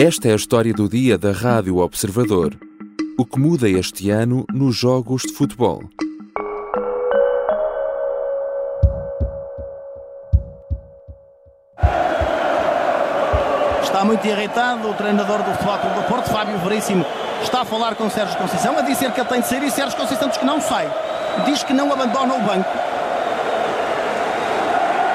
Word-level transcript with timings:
Esta 0.00 0.28
é 0.28 0.32
a 0.32 0.36
história 0.36 0.72
do 0.72 0.88
dia 0.88 1.18
da 1.18 1.32
Rádio 1.32 1.78
Observador. 1.78 2.56
O 3.18 3.26
que 3.26 3.36
muda 3.36 3.68
este 3.68 4.10
ano 4.10 4.46
nos 4.48 4.76
jogos 4.76 5.22
de 5.22 5.32
futebol. 5.32 5.82
Está 13.82 14.04
muito 14.04 14.24
irritado 14.24 14.88
o 14.88 14.94
treinador 14.94 15.42
do 15.42 15.50
Futebol 15.54 15.78
Clube 15.78 15.96
do 15.96 16.02
Porto, 16.04 16.30
Fábio 16.30 16.56
Veríssimo, 16.58 17.04
está 17.42 17.62
a 17.62 17.64
falar 17.64 17.96
com 17.96 18.08
Sérgio 18.08 18.38
Conceição, 18.38 18.78
a 18.78 18.82
dizer 18.82 19.10
que 19.10 19.18
ele 19.18 19.28
tem 19.28 19.40
de 19.40 19.48
sair 19.48 19.64
e 19.64 19.70
Sérgio 19.72 19.98
Conceição 19.98 20.28
diz 20.28 20.36
que 20.36 20.46
não 20.46 20.60
sai. 20.60 20.88
Diz 21.44 21.64
que 21.64 21.72
não 21.72 21.92
abandona 21.92 22.34
o 22.34 22.42
banco. 22.42 22.70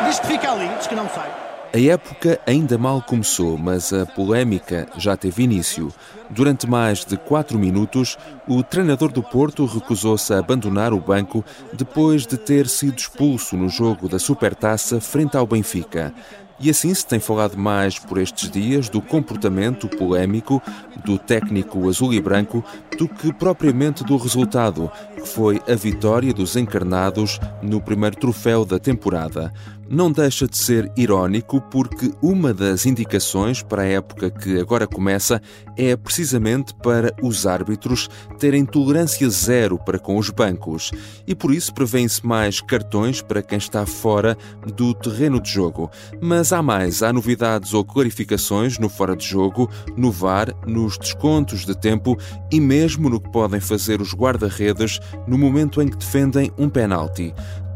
Diz 0.08 0.20
que 0.20 0.28
fica 0.28 0.52
ali, 0.52 0.68
diz 0.78 0.88
que 0.88 0.96
não 0.96 1.08
sai. 1.08 1.53
A 1.76 1.82
época 1.82 2.40
ainda 2.46 2.78
mal 2.78 3.02
começou, 3.02 3.58
mas 3.58 3.92
a 3.92 4.06
polémica 4.06 4.88
já 4.96 5.18
teve 5.18 5.42
início. 5.42 5.92
Durante 6.30 6.70
mais 6.70 7.04
de 7.04 7.18
quatro 7.18 7.58
minutos, 7.58 8.16
o 8.48 8.62
treinador 8.62 9.12
do 9.12 9.24
Porto 9.24 9.66
recusou-se 9.66 10.32
a 10.32 10.38
abandonar 10.38 10.94
o 10.94 11.00
banco 11.00 11.44
depois 11.74 12.28
de 12.28 12.38
ter 12.38 12.68
sido 12.68 13.00
expulso 13.00 13.58
no 13.58 13.70
jogo 13.70 14.08
da 14.08 14.20
Supertaça 14.20 15.02
frente 15.02 15.36
ao 15.36 15.48
Benfica. 15.48 16.14
E 16.60 16.70
assim 16.70 16.94
se 16.94 17.06
tem 17.08 17.20
falado 17.20 17.58
mais 17.58 17.98
por 17.98 18.20
estes 18.20 18.52
dias 18.52 18.88
do 18.88 19.02
comportamento 19.02 19.88
polémico 19.90 20.62
do 21.04 21.18
técnico 21.18 21.90
azul 21.90 22.14
e 22.14 22.22
branco 22.22 22.64
do 23.00 23.10
que 23.10 23.34
propriamente 23.34 24.04
do 24.04 24.16
resultado, 24.16 24.92
que 25.16 25.28
foi 25.28 25.60
a 25.68 25.74
vitória 25.74 26.32
dos 26.32 26.56
encarnados 26.56 27.40
no 27.64 27.82
primeiro 27.82 28.16
troféu 28.16 28.64
da 28.64 28.78
temporada 28.78 29.52
não 29.90 30.12
deixa 30.12 30.48
de 30.48 30.58
ser 30.58 30.92
irónico 30.96 31.62
porque 31.62 32.12
uma 32.22 32.54
das 32.54 32.86
indicações 32.86 33.62
para 33.62 33.84
a 33.84 33.88
época 33.88 34.32
que 34.32 34.60
agora 34.60 34.88
começa 34.88 35.42
é 35.78 35.96
precisamente 35.96 36.74
para 36.76 37.14
os 37.22 37.46
árbitros 37.46 38.10
terem 38.40 38.66
tolerância 38.66 39.30
zero 39.30 39.78
para 39.78 40.00
com 40.00 40.18
os 40.18 40.30
bancos. 40.30 40.92
E 41.28 41.36
por 41.36 41.54
isso 41.54 41.74
prevêem-se 41.74 42.26
mais 42.26 42.62
cartões 42.62 43.22
para 43.22 43.42
quem 43.42 43.58
está 43.58 43.86
fora 43.86 44.38
do 44.76 44.94
terreno 44.94 45.40
de 45.40 45.50
jogo. 45.50 45.90
Mas 46.22 46.54
há 46.54 46.62
mais, 46.62 47.04
há 47.04 47.12
novidades 47.12 47.74
ou 47.74 47.84
clarificações 47.84 48.78
no 48.78 48.90
fora 48.90 49.16
de 49.16 49.26
jogo, 49.26 49.70
no 49.98 50.12
VAR, 50.12 50.54
nos 50.66 50.98
descontos 50.98 51.66
de 51.66 51.78
tempo 51.78 52.18
e 52.52 52.60
mesmo 52.60 53.10
no 53.10 53.20
que 53.20 53.32
podem 53.32 53.60
fazer 53.60 54.02
os 54.02 54.14
guarda-redes 54.14 55.00
no 55.28 55.38
momento 55.38 55.82
em 55.82 55.88
que 55.88 55.98
defendem 55.98 56.52
um 56.58 56.70
penalti 56.70 57.34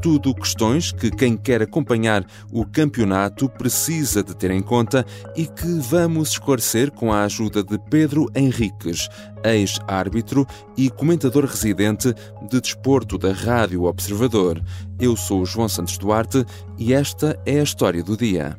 tudo 0.07 0.33
questões 0.33 0.89
que 0.93 1.11
quem 1.11 1.35
quer 1.35 1.61
acompanhar 1.61 2.25
o 2.49 2.65
campeonato 2.65 3.49
precisa 3.49 4.23
de 4.23 4.33
ter 4.33 4.51
em 4.51 4.61
conta 4.61 5.05
e 5.35 5.45
que 5.45 5.67
vamos 5.81 6.29
esclarecer 6.29 6.91
com 6.91 7.11
a 7.11 7.25
ajuda 7.25 7.61
de 7.61 7.77
Pedro 7.89 8.31
Henriques, 8.33 9.09
ex-árbitro 9.43 10.47
e 10.77 10.89
comentador 10.89 11.43
residente 11.43 12.13
de 12.49 12.61
desporto 12.61 13.17
da 13.17 13.33
Rádio 13.33 13.83
Observador. 13.83 14.63
Eu 14.97 15.17
sou 15.17 15.45
João 15.45 15.67
Santos 15.67 15.97
Duarte 15.97 16.45
e 16.77 16.93
esta 16.93 17.37
é 17.45 17.59
a 17.59 17.63
história 17.63 18.01
do 18.01 18.15
dia. 18.15 18.55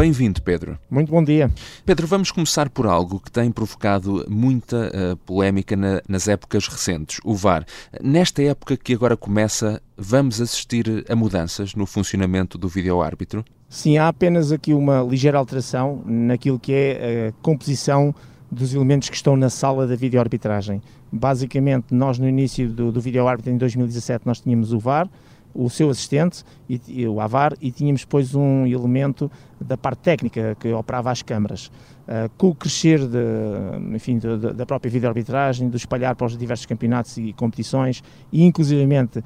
Bem-vindo, 0.00 0.40
Pedro. 0.40 0.78
Muito 0.90 1.12
bom 1.12 1.22
dia. 1.22 1.50
Pedro, 1.84 2.06
vamos 2.06 2.30
começar 2.30 2.70
por 2.70 2.86
algo 2.86 3.20
que 3.20 3.30
tem 3.30 3.52
provocado 3.52 4.24
muita 4.30 4.88
uh, 4.88 5.16
polémica 5.18 5.76
na, 5.76 6.00
nas 6.08 6.26
épocas 6.26 6.66
recentes, 6.68 7.20
o 7.22 7.34
VAR. 7.34 7.66
Nesta 8.02 8.42
época 8.42 8.78
que 8.78 8.94
agora 8.94 9.14
começa, 9.14 9.78
vamos 9.98 10.40
assistir 10.40 11.04
a 11.06 11.14
mudanças 11.14 11.74
no 11.74 11.84
funcionamento 11.84 12.56
do 12.56 12.66
vídeo-árbitro? 12.66 13.44
Sim, 13.68 13.98
há 13.98 14.08
apenas 14.08 14.52
aqui 14.52 14.72
uma 14.72 15.02
ligeira 15.02 15.36
alteração 15.36 16.02
naquilo 16.06 16.58
que 16.58 16.72
é 16.72 17.28
a 17.28 17.42
composição 17.42 18.14
dos 18.50 18.72
elementos 18.72 19.10
que 19.10 19.16
estão 19.16 19.36
na 19.36 19.50
sala 19.50 19.86
da 19.86 19.96
vídeo-arbitragem. 19.96 20.80
Basicamente, 21.12 21.92
nós 21.92 22.18
no 22.18 22.26
início 22.26 22.70
do, 22.70 22.90
do 22.90 23.02
vídeo-árbitro 23.02 23.52
em 23.52 23.58
2017 23.58 24.26
nós 24.26 24.40
tínhamos 24.40 24.72
o 24.72 24.78
VAR, 24.78 25.10
o 25.54 25.68
seu 25.68 25.90
assistente, 25.90 26.44
e, 26.68 26.80
e, 26.88 27.08
o 27.08 27.20
AVAR, 27.20 27.54
e 27.60 27.70
tínhamos 27.70 28.02
depois 28.02 28.34
um 28.34 28.66
elemento 28.66 29.30
da 29.60 29.76
parte 29.76 30.00
técnica 30.00 30.56
que 30.58 30.72
operava 30.72 31.10
as 31.10 31.22
câmaras. 31.22 31.70
Uh, 32.10 32.28
com 32.36 32.48
o 32.48 32.54
crescer 32.56 33.06
de, 33.06 33.94
enfim, 33.94 34.18
de, 34.18 34.36
de, 34.36 34.52
da 34.52 34.66
própria 34.66 34.90
vídeo-arbitragem, 34.90 35.68
do 35.68 35.76
espalhar 35.76 36.16
para 36.16 36.26
os 36.26 36.36
diversos 36.36 36.66
campeonatos 36.66 37.16
e 37.16 37.32
competições, 37.32 38.02
e 38.32 38.42
inclusivamente 38.42 39.20
uh, 39.20 39.22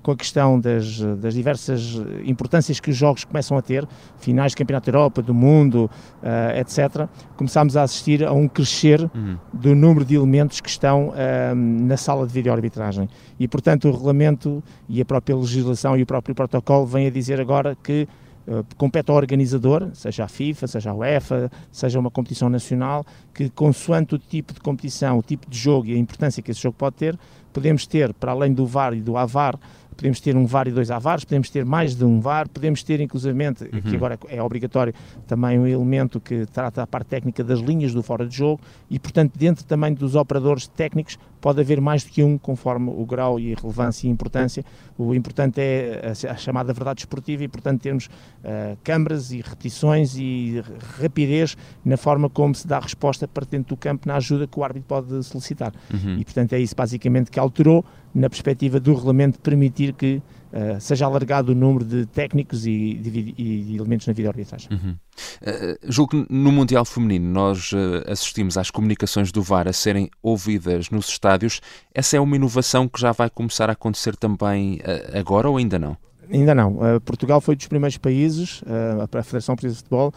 com 0.00 0.12
a 0.12 0.16
questão 0.16 0.60
das, 0.60 1.00
das, 1.18 1.34
diversas 1.34 2.00
importâncias 2.24 2.78
que 2.78 2.90
os 2.90 2.96
jogos 2.96 3.24
começam 3.24 3.58
a 3.58 3.62
ter, 3.62 3.88
finais 4.18 4.52
de 4.52 4.56
Campeonato 4.56 4.88
da 4.88 4.96
Europa, 4.96 5.20
do 5.20 5.34
mundo, 5.34 5.90
uh, 6.22 6.60
etc., 6.60 7.08
começámos 7.36 7.76
a 7.76 7.82
assistir 7.82 8.24
a 8.24 8.32
um 8.32 8.46
crescer 8.46 9.00
uhum. 9.12 9.36
do 9.52 9.74
número 9.74 10.04
de 10.04 10.14
elementos 10.14 10.60
que 10.60 10.68
estão 10.68 11.12
na 11.56 11.96
sala 11.96 12.24
de 12.24 12.32
vídeo-arbitragem. 12.32 13.08
E, 13.40 13.48
portanto, 13.48 13.88
o 13.88 13.90
regulamento 13.90 14.62
e 14.88 15.00
a 15.00 15.04
própria 15.04 15.34
legislação 15.34 15.96
e 15.96 16.02
o 16.02 16.06
próprio 16.06 16.36
protocolo 16.36 16.86
vêm 16.86 17.08
a 17.08 17.10
dizer 17.10 17.40
agora 17.40 17.76
que 17.82 18.06
Uh, 18.46 18.64
compete 18.76 19.08
ao 19.08 19.16
organizador, 19.16 19.90
seja 19.94 20.24
a 20.24 20.28
FIFA, 20.28 20.66
seja 20.66 20.90
a 20.90 20.94
UEFA, 20.94 21.50
seja 21.70 22.00
uma 22.00 22.10
competição 22.10 22.48
nacional, 22.48 23.06
que 23.32 23.48
consoante 23.50 24.16
o 24.16 24.18
tipo 24.18 24.52
de 24.52 24.60
competição, 24.60 25.18
o 25.18 25.22
tipo 25.22 25.48
de 25.48 25.56
jogo 25.56 25.86
e 25.86 25.94
a 25.94 25.96
importância 25.96 26.42
que 26.42 26.50
esse 26.50 26.60
jogo 26.60 26.76
pode 26.76 26.96
ter, 26.96 27.16
podemos 27.52 27.86
ter, 27.86 28.12
para 28.14 28.32
além 28.32 28.52
do 28.52 28.66
VAR 28.66 28.94
e 28.94 29.00
do 29.00 29.16
AVAR, 29.16 29.58
podemos 29.96 30.20
ter 30.20 30.36
um 30.36 30.46
VAR 30.46 30.68
e 30.68 30.72
dois 30.72 30.90
AVARs, 30.90 31.24
podemos 31.24 31.50
ter 31.50 31.64
mais 31.64 31.94
de 31.94 32.04
um 32.04 32.20
VAR, 32.20 32.48
podemos 32.48 32.82
ter 32.82 33.00
inclusivamente, 33.00 33.64
uhum. 33.64 33.80
que 33.80 33.96
agora 33.96 34.18
é 34.28 34.42
obrigatório, 34.42 34.94
também 35.26 35.58
um 35.58 35.66
elemento 35.66 36.20
que 36.20 36.46
trata 36.46 36.82
a 36.82 36.86
parte 36.86 37.08
técnica 37.08 37.42
das 37.42 37.60
linhas 37.60 37.92
do 37.92 38.02
fora 38.02 38.26
de 38.26 38.36
jogo 38.36 38.60
e, 38.90 38.98
portanto, 38.98 39.32
dentro 39.36 39.64
também 39.64 39.94
dos 39.94 40.14
operadores 40.14 40.66
técnicos 40.66 41.18
pode 41.40 41.60
haver 41.60 41.80
mais 41.80 42.04
do 42.04 42.10
que 42.10 42.22
um, 42.22 42.38
conforme 42.38 42.88
o 42.88 43.04
grau 43.04 43.38
e 43.38 43.52
a 43.52 43.56
relevância 43.60 44.06
e 44.06 44.10
importância. 44.10 44.64
O 44.96 45.12
importante 45.12 45.60
é 45.60 46.12
a, 46.28 46.36
chamada 46.36 46.72
verdade 46.72 47.00
esportiva 47.00 47.42
e, 47.42 47.48
portanto, 47.48 47.82
termos 47.82 48.06
uh, 48.06 48.78
câmaras 48.84 49.32
e 49.32 49.40
repetições 49.40 50.16
e 50.16 50.62
rapidez 51.00 51.56
na 51.84 51.96
forma 51.96 52.30
como 52.30 52.54
se 52.54 52.66
dá 52.66 52.78
resposta 52.78 53.26
para 53.26 53.44
dentro 53.44 53.74
do 53.74 53.76
campo 53.76 54.06
na 54.06 54.16
ajuda 54.16 54.46
que 54.46 54.58
o 54.58 54.62
árbitro 54.62 54.86
pode 54.86 55.22
solicitar. 55.24 55.72
Uhum. 55.92 56.18
E, 56.18 56.24
portanto, 56.24 56.52
é 56.52 56.60
isso 56.60 56.76
basicamente 56.76 57.30
que 57.30 57.40
alterou 57.40 57.84
na 58.14 58.28
perspectiva 58.28 58.78
do 58.78 58.94
regulamento 58.94 59.38
permitir 59.38 59.94
que 59.94 60.22
uh, 60.52 60.80
seja 60.80 61.06
alargado 61.06 61.52
o 61.52 61.54
número 61.54 61.84
de 61.84 62.06
técnicos 62.06 62.66
e 62.66 62.94
de, 62.94 63.34
e 63.38 63.62
de 63.62 63.76
elementos 63.76 64.06
na 64.06 64.12
vida 64.12 64.28
arbitragem. 64.28 64.68
Uhum. 64.70 64.90
Uh, 64.90 65.78
julgo 65.84 66.10
que 66.24 66.32
no 66.32 66.52
Mundial 66.52 66.84
Feminino 66.84 67.30
nós 67.30 67.72
uh, 67.72 68.10
assistimos 68.10 68.58
às 68.58 68.70
comunicações 68.70 69.32
do 69.32 69.42
VAR 69.42 69.66
a 69.66 69.72
serem 69.72 70.10
ouvidas 70.22 70.90
nos 70.90 71.08
estádios. 71.08 71.60
Essa 71.94 72.16
é 72.16 72.20
uma 72.20 72.36
inovação 72.36 72.86
que 72.86 73.00
já 73.00 73.12
vai 73.12 73.30
começar 73.30 73.70
a 73.70 73.72
acontecer 73.72 74.16
também 74.16 74.80
agora 75.14 75.48
ou 75.48 75.56
ainda 75.56 75.78
não? 75.78 75.96
Ainda 76.30 76.54
não. 76.54 76.78
Portugal 77.04 77.40
foi 77.40 77.56
dos 77.56 77.66
primeiros 77.66 77.98
países, 77.98 78.62
a 79.02 79.22
Federação 79.22 79.54
Portuguesa 79.54 79.74
de 79.74 79.82
Futebol, 79.82 80.12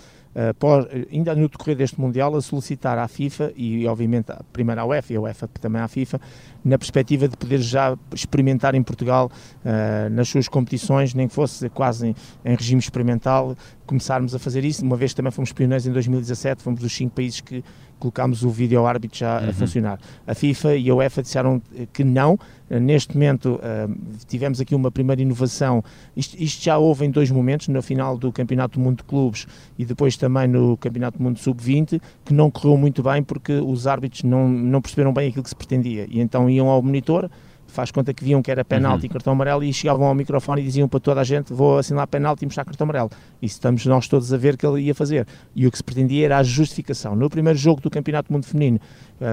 ainda 1.11 1.33
no 1.33 1.47
decorrer 1.47 1.77
deste 1.77 1.99
Mundial, 1.99 2.35
a 2.35 2.41
solicitar 2.41 2.97
à 2.97 3.07
FIFA 3.07 3.53
e, 3.55 3.87
obviamente, 3.87 4.33
primeiro 4.51 4.81
à 4.81 4.85
UEFA 4.85 5.13
e 5.13 5.15
a 5.15 5.21
UEFA 5.21 5.47
também 5.47 5.81
à 5.81 5.87
FIFA, 5.87 6.19
na 6.63 6.77
perspectiva 6.77 7.27
de 7.27 7.37
poder 7.37 7.59
já 7.59 7.97
experimentar 8.13 8.75
em 8.75 8.83
Portugal 8.83 9.31
uh, 9.31 10.09
nas 10.09 10.27
suas 10.27 10.47
competições, 10.47 11.13
nem 11.13 11.27
que 11.27 11.33
fosse 11.33 11.69
quase 11.69 12.07
em, 12.07 12.15
em, 12.43 12.55
regime 12.55 12.79
experimental, 12.79 13.55
começarmos 13.85 14.33
a 14.35 14.39
fazer 14.39 14.63
isso, 14.63 14.83
uma 14.83 14.95
vez 14.95 15.11
que 15.11 15.17
também 15.17 15.31
fomos 15.31 15.51
pioneiros 15.51 15.85
em 15.85 15.91
2017, 15.91 16.61
fomos 16.61 16.79
dos 16.79 16.93
cinco 16.93 17.15
países 17.15 17.41
que 17.41 17.63
colocámos 17.99 18.43
o 18.43 18.49
vídeo 18.49 18.85
árbitro 18.85 19.17
já 19.17 19.41
uhum. 19.41 19.49
a 19.49 19.53
funcionar. 19.53 19.99
A 20.27 20.35
FIFA 20.35 20.75
e 20.75 20.89
a 20.89 20.95
UEFA 20.95 21.21
disseram 21.21 21.61
que 21.93 22.03
não, 22.03 22.37
neste 22.69 23.13
momento 23.13 23.55
uh, 23.55 23.95
tivemos 24.27 24.59
aqui 24.59 24.75
uma 24.75 24.91
primeira 24.91 25.21
inovação, 25.21 25.83
isto, 26.15 26.35
isto, 26.41 26.63
já 26.63 26.77
houve 26.77 27.05
em 27.05 27.11
dois 27.11 27.31
momentos, 27.31 27.67
no 27.67 27.81
final 27.81 28.17
do 28.17 28.31
Campeonato 28.31 28.77
do 28.77 28.83
Mundo 28.83 28.97
de 28.97 29.03
Clubes 29.03 29.47
e 29.77 29.85
depois 29.85 30.17
também 30.17 30.47
no 30.47 30.75
Campeonato 30.77 31.17
do 31.17 31.23
Mundo 31.23 31.39
Sub-20, 31.39 32.01
que 32.23 32.33
não 32.33 32.51
correu 32.51 32.77
muito 32.77 33.01
bem 33.01 33.23
porque 33.23 33.53
os 33.53 33.87
árbitros 33.87 34.23
não, 34.23 34.49
não 34.49 34.81
perceberam 34.81 35.13
bem 35.13 35.29
aquilo 35.29 35.43
que 35.43 35.49
se 35.49 35.55
pretendia 35.55 36.05
e 36.09 36.19
então 36.19 36.49
iam 36.49 36.67
ao 36.67 36.81
monitor, 36.81 37.29
faz 37.75 37.91
conta 37.91 38.13
que 38.13 38.23
viam 38.23 38.41
que 38.41 38.49
era 38.49 38.63
penalti 38.63 39.01
uhum. 39.03 39.05
e 39.05 39.09
cartão 39.09 39.33
amarelo 39.33 39.63
e 39.63 39.71
chegavam 39.71 40.07
ao 40.07 40.15
microfone 40.15 40.61
e 40.61 40.65
diziam 40.65 40.87
para 40.87 40.99
toda 40.99 41.21
a 41.21 41.23
gente 41.23 41.53
vou 41.53 41.77
assinar 41.77 42.07
penalti 42.07 42.43
e 42.43 42.45
mostrar 42.45 42.65
cartão 42.65 42.85
amarelo. 42.85 43.09
Isso 43.41 43.55
estamos 43.55 43.85
nós 43.85 44.07
todos 44.07 44.33
a 44.33 44.37
ver 44.37 44.57
que 44.57 44.65
ele 44.65 44.81
ia 44.81 44.95
fazer. 44.95 45.27
E 45.55 45.67
o 45.67 45.71
que 45.71 45.77
se 45.77 45.83
pretendia 45.83 46.25
era 46.25 46.37
a 46.37 46.43
justificação. 46.43 47.15
No 47.15 47.29
primeiro 47.29 47.59
jogo 47.59 47.81
do 47.81 47.89
Campeonato 47.89 48.29
do 48.29 48.33
Mundo 48.33 48.45
Feminino, 48.45 48.79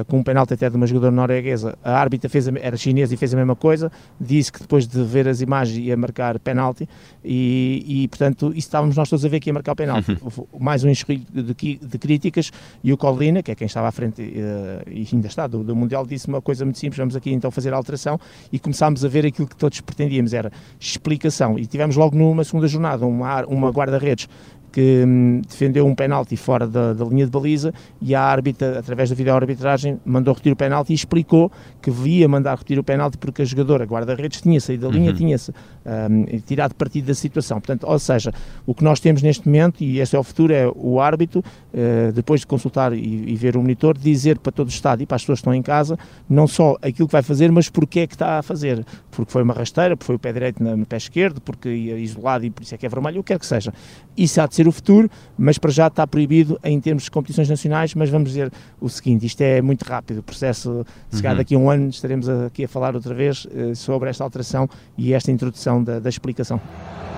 com 0.07 0.19
um 0.19 0.23
penalti 0.23 0.55
até 0.55 0.71
de 0.71 0.77
uma 0.77 0.87
jogadora 0.87 1.11
norueguesa, 1.11 1.77
a 1.83 1.99
árbitra 1.99 2.29
fez 2.29 2.49
a, 2.49 2.53
era 2.61 2.77
chinesa 2.77 3.15
e 3.15 3.17
fez 3.17 3.35
a 3.35 3.37
mesma 3.37 3.57
coisa, 3.57 3.91
disse 4.21 4.53
que 4.53 4.61
depois 4.61 4.87
de 4.87 5.03
ver 5.03 5.29
as 5.29 5.41
imagens 5.41 5.77
ia 5.79 5.97
marcar 5.97 6.39
penalti 6.39 6.89
e, 7.25 7.85
e 7.87 8.09
portanto, 8.09 8.49
isso 8.49 8.69
estávamos 8.69 8.97
nós 8.97 9.09
todos 9.09 9.25
a 9.25 9.29
ver 9.29 9.41
que 9.41 9.51
ia 9.51 9.55
marcar 9.55 9.73
o 9.73 9.77
penalti. 9.77 10.19
Uhum. 10.23 10.47
Mais 10.61 10.85
um 10.85 10.89
enxerrilho 10.89 11.25
de, 11.33 11.79
de, 11.79 11.99
críticas 11.99 12.51
e 12.83 12.93
o 12.93 12.97
Colina, 12.97 13.43
que 13.43 13.51
é 13.51 13.55
quem 13.55 13.67
estava 13.67 13.89
à 13.89 13.93
frente 13.93 14.23
uh, 14.23 14.91
e 14.91 15.07
ainda 15.13 15.27
está 15.27 15.47
do, 15.47 15.65
do 15.65 15.75
Mundial, 15.75 16.07
disse 16.07 16.29
uma 16.29 16.41
coisa 16.41 16.65
muito 16.65 16.79
simples, 16.79 16.99
vamos 16.99 17.17
aqui 17.17 17.33
então 17.33 17.51
fazer 17.51 17.73
a 17.73 17.77
alteração 17.77 18.19
e 18.53 18.59
começámos 18.59 19.05
a 19.05 19.09
ver 19.09 19.27
aquilo 19.27 19.49
que 19.49 19.57
todos 19.57 19.81
pretendíamos, 19.81 20.33
era 20.33 20.53
explicação. 20.79 21.59
E 21.59 21.67
tivemos 21.67 21.97
logo 21.97 22.17
numa 22.17 22.45
segunda 22.45 22.69
jornada 22.69 23.05
uma, 23.05 23.45
uma 23.47 23.71
guarda-redes 23.71 24.29
que 24.73 25.05
hum, 25.07 25.43
defendeu 25.47 25.87
um 25.87 25.95
penalti 25.95 26.37
fora 26.37 26.67
da, 26.67 26.95
da, 26.95 27.05
linha 27.05 27.27
de 27.27 27.31
baliza 27.31 27.75
e 28.01 28.15
a 28.15 28.23
árbitra, 28.23 28.79
através 28.79 29.11
da 29.11 29.15
videoarbitragem, 29.15 30.01
mandou 30.05 30.33
retirar 30.33 30.55
o 30.55 30.57
penalti 30.57 30.93
e 30.93 30.95
explicou 30.95 31.53
que 31.81 31.91
via 31.91 32.27
mandar 32.27 32.57
retirar 32.57 32.81
o 32.81 32.85
penalti 32.85 33.19
porque 33.19 33.43
a 33.43 33.45
jogadora 33.45 33.85
guarda-redes 33.85 34.41
tinha 34.41 34.61
saído 34.61 34.89
da 34.89 34.93
linha, 34.93 35.11
uhum. 35.11 35.17
tinha-se 35.17 35.53
um, 35.85 36.39
tirado 36.41 36.75
partido 36.75 37.07
da 37.07 37.15
situação. 37.15 37.61
Portanto, 37.61 37.85
ou 37.87 37.99
seja, 37.99 38.33
o 38.67 38.75
que 38.75 38.83
nós 38.83 38.99
temos 38.99 39.23
neste 39.23 39.47
momento, 39.47 39.85
e 39.85 40.01
este 40.01 40.17
é 40.17 40.19
o 40.19 40.23
futuro, 40.23 40.53
é 40.53 40.67
o 40.75 41.01
árbitro, 41.01 41.41
uh, 41.41 42.13
depois 42.13 42.41
de 42.41 42.47
consultar 42.47 42.93
e, 42.93 42.99
e, 42.99 43.37
ver 43.37 43.57
o 43.57 43.61
monitor, 43.61 43.97
dizer 43.99 44.39
para 44.39 44.53
todo 44.53 44.69
o 44.69 44.71
Estado 44.71 45.03
e 45.03 45.07
para 45.07 45.17
as 45.17 45.23
pessoas 45.23 45.39
que 45.39 45.43
estão 45.43 45.55
em 45.55 45.63
casa, 45.63 45.99
não 46.29 46.47
só 46.47 46.77
aquilo 46.81 47.07
que 47.07 47.13
vai 47.13 47.23
fazer, 47.23 47.53
mas 47.53 47.69
porque 47.69 48.01
é 48.01 48.07
que 48.07 48.15
está 48.15 48.39
a 48.39 48.43
fazer. 48.43 48.85
Porque 49.11 49.31
foi 49.31 49.43
uma 49.43 49.53
rasteira, 49.53 49.97
porque 49.97 50.07
foi 50.07 50.17
o 50.17 50.19
pé 50.19 50.33
direito 50.33 50.63
no 50.63 50.87
pé 50.87 50.97
esquerdo, 50.97 51.41
porque 51.41 51.69
ia 51.69 51.99
isolado 51.99 52.45
e 52.47 52.51
por 52.51 52.63
isso 52.63 52.75
é 52.75 52.79
que 52.79 52.87
é 52.87 52.89
vermelho, 52.89 53.21
o 53.21 53.23
que 53.23 53.33
quer 53.33 53.39
que 53.39 53.47
seja. 53.47 53.73
Isso 54.17 54.41
há 54.41 54.47
de 54.47 54.55
ser 54.55 54.62
ser 54.63 54.69
o 54.69 54.73
futuro, 54.73 55.11
mas 55.37 55.59
para 55.59 55.71
já 55.71 55.89
está 55.89 56.07
proibido 56.07 56.59
em 56.63 56.81
termos 56.81 57.05
de 57.05 57.11
competições 57.11 57.49
nacionais, 57.49 57.95
mas 57.95 58.09
vamos 58.09 58.31
dizer 58.31 58.53
o 58.81 58.89
seguinte, 58.89 59.27
isto 59.27 59.41
é 59.41 59.61
muito 59.61 59.83
rápido, 59.83 60.19
o 60.19 60.23
processo, 60.23 60.87
se 61.11 61.21
calhar 61.21 61.35
uhum. 61.35 61.39
daqui 61.39 61.55
a 61.55 61.59
um 61.59 61.71
ano 61.71 61.89
estaremos 61.89 62.29
aqui 62.29 62.65
a 62.65 62.69
falar 62.69 62.95
outra 62.95 63.15
vez 63.15 63.45
uh, 63.47 63.75
sobre 63.75 64.09
esta 64.11 64.25
alteração 64.25 64.69
e 64.97 65.13
esta 65.13 65.31
introdução 65.31 65.83
da, 65.83 65.99
da 65.99 66.09
explicação. 66.09 66.61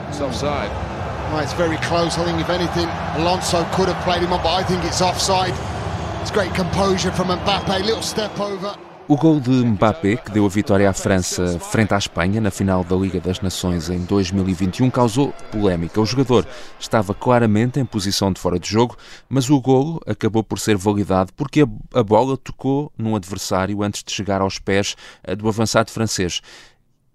It's 0.09 0.21
offside. 0.21 0.71
Well, 1.33 1.43
it's 1.43 1.55
very 1.55 1.77
close. 1.89 2.19
I 2.19 2.25
think 2.25 2.41
if 2.41 2.51
anything, 2.51 2.89
Alonso 3.17 3.65
could 3.75 3.89
have 3.89 4.01
played 4.05 4.23
him 4.23 4.33
on, 4.33 4.43
but 4.43 4.53
I 4.53 4.63
think 4.63 4.85
it's 4.85 5.01
offside. 5.01 5.55
It's 6.21 6.31
great 6.31 6.55
composure 6.55 7.11
from 7.13 7.29
Mbappe, 7.29 7.85
little 7.85 8.03
step 8.03 8.39
over. 8.39 8.77
O 9.07 9.19
gol 9.19 9.39
de 9.39 9.51
Mbappé, 9.51 10.17
que 10.17 10.31
deu 10.31 10.47
a 10.47 10.49
vitória 10.49 10.89
à 10.89 10.93
França 10.95 11.59
frente 11.59 11.93
à 11.93 11.99
Espanha 11.99 12.41
na 12.41 12.51
final 12.51 12.83
da 12.83 12.97
Liga 12.97 13.21
das 13.21 13.39
Nações 13.39 13.91
em 13.91 13.99
2021, 13.99 14.89
causou 14.89 15.31
polémica. 15.53 16.01
O 16.01 16.07
jogador 16.07 16.47
estava 16.81 17.13
claramente 17.13 17.79
em 17.79 17.85
posição 17.85 18.33
de 18.33 18.41
fora 18.41 18.59
de 18.59 18.67
jogo, 18.67 18.97
mas 19.29 19.51
o 19.51 19.61
gol 19.61 20.01
acabou 20.07 20.43
por 20.43 20.59
ser 20.59 20.79
validado 20.79 21.35
porque 21.35 21.67
a 21.93 22.03
bola 22.03 22.39
tocou 22.39 22.91
num 22.97 23.15
adversário 23.15 23.83
antes 23.83 24.03
de 24.03 24.11
chegar 24.11 24.41
aos 24.41 24.59
pés 24.59 24.97
eh, 25.23 25.37
do 25.37 25.49
avançado 25.49 25.91
francês. 25.91 26.41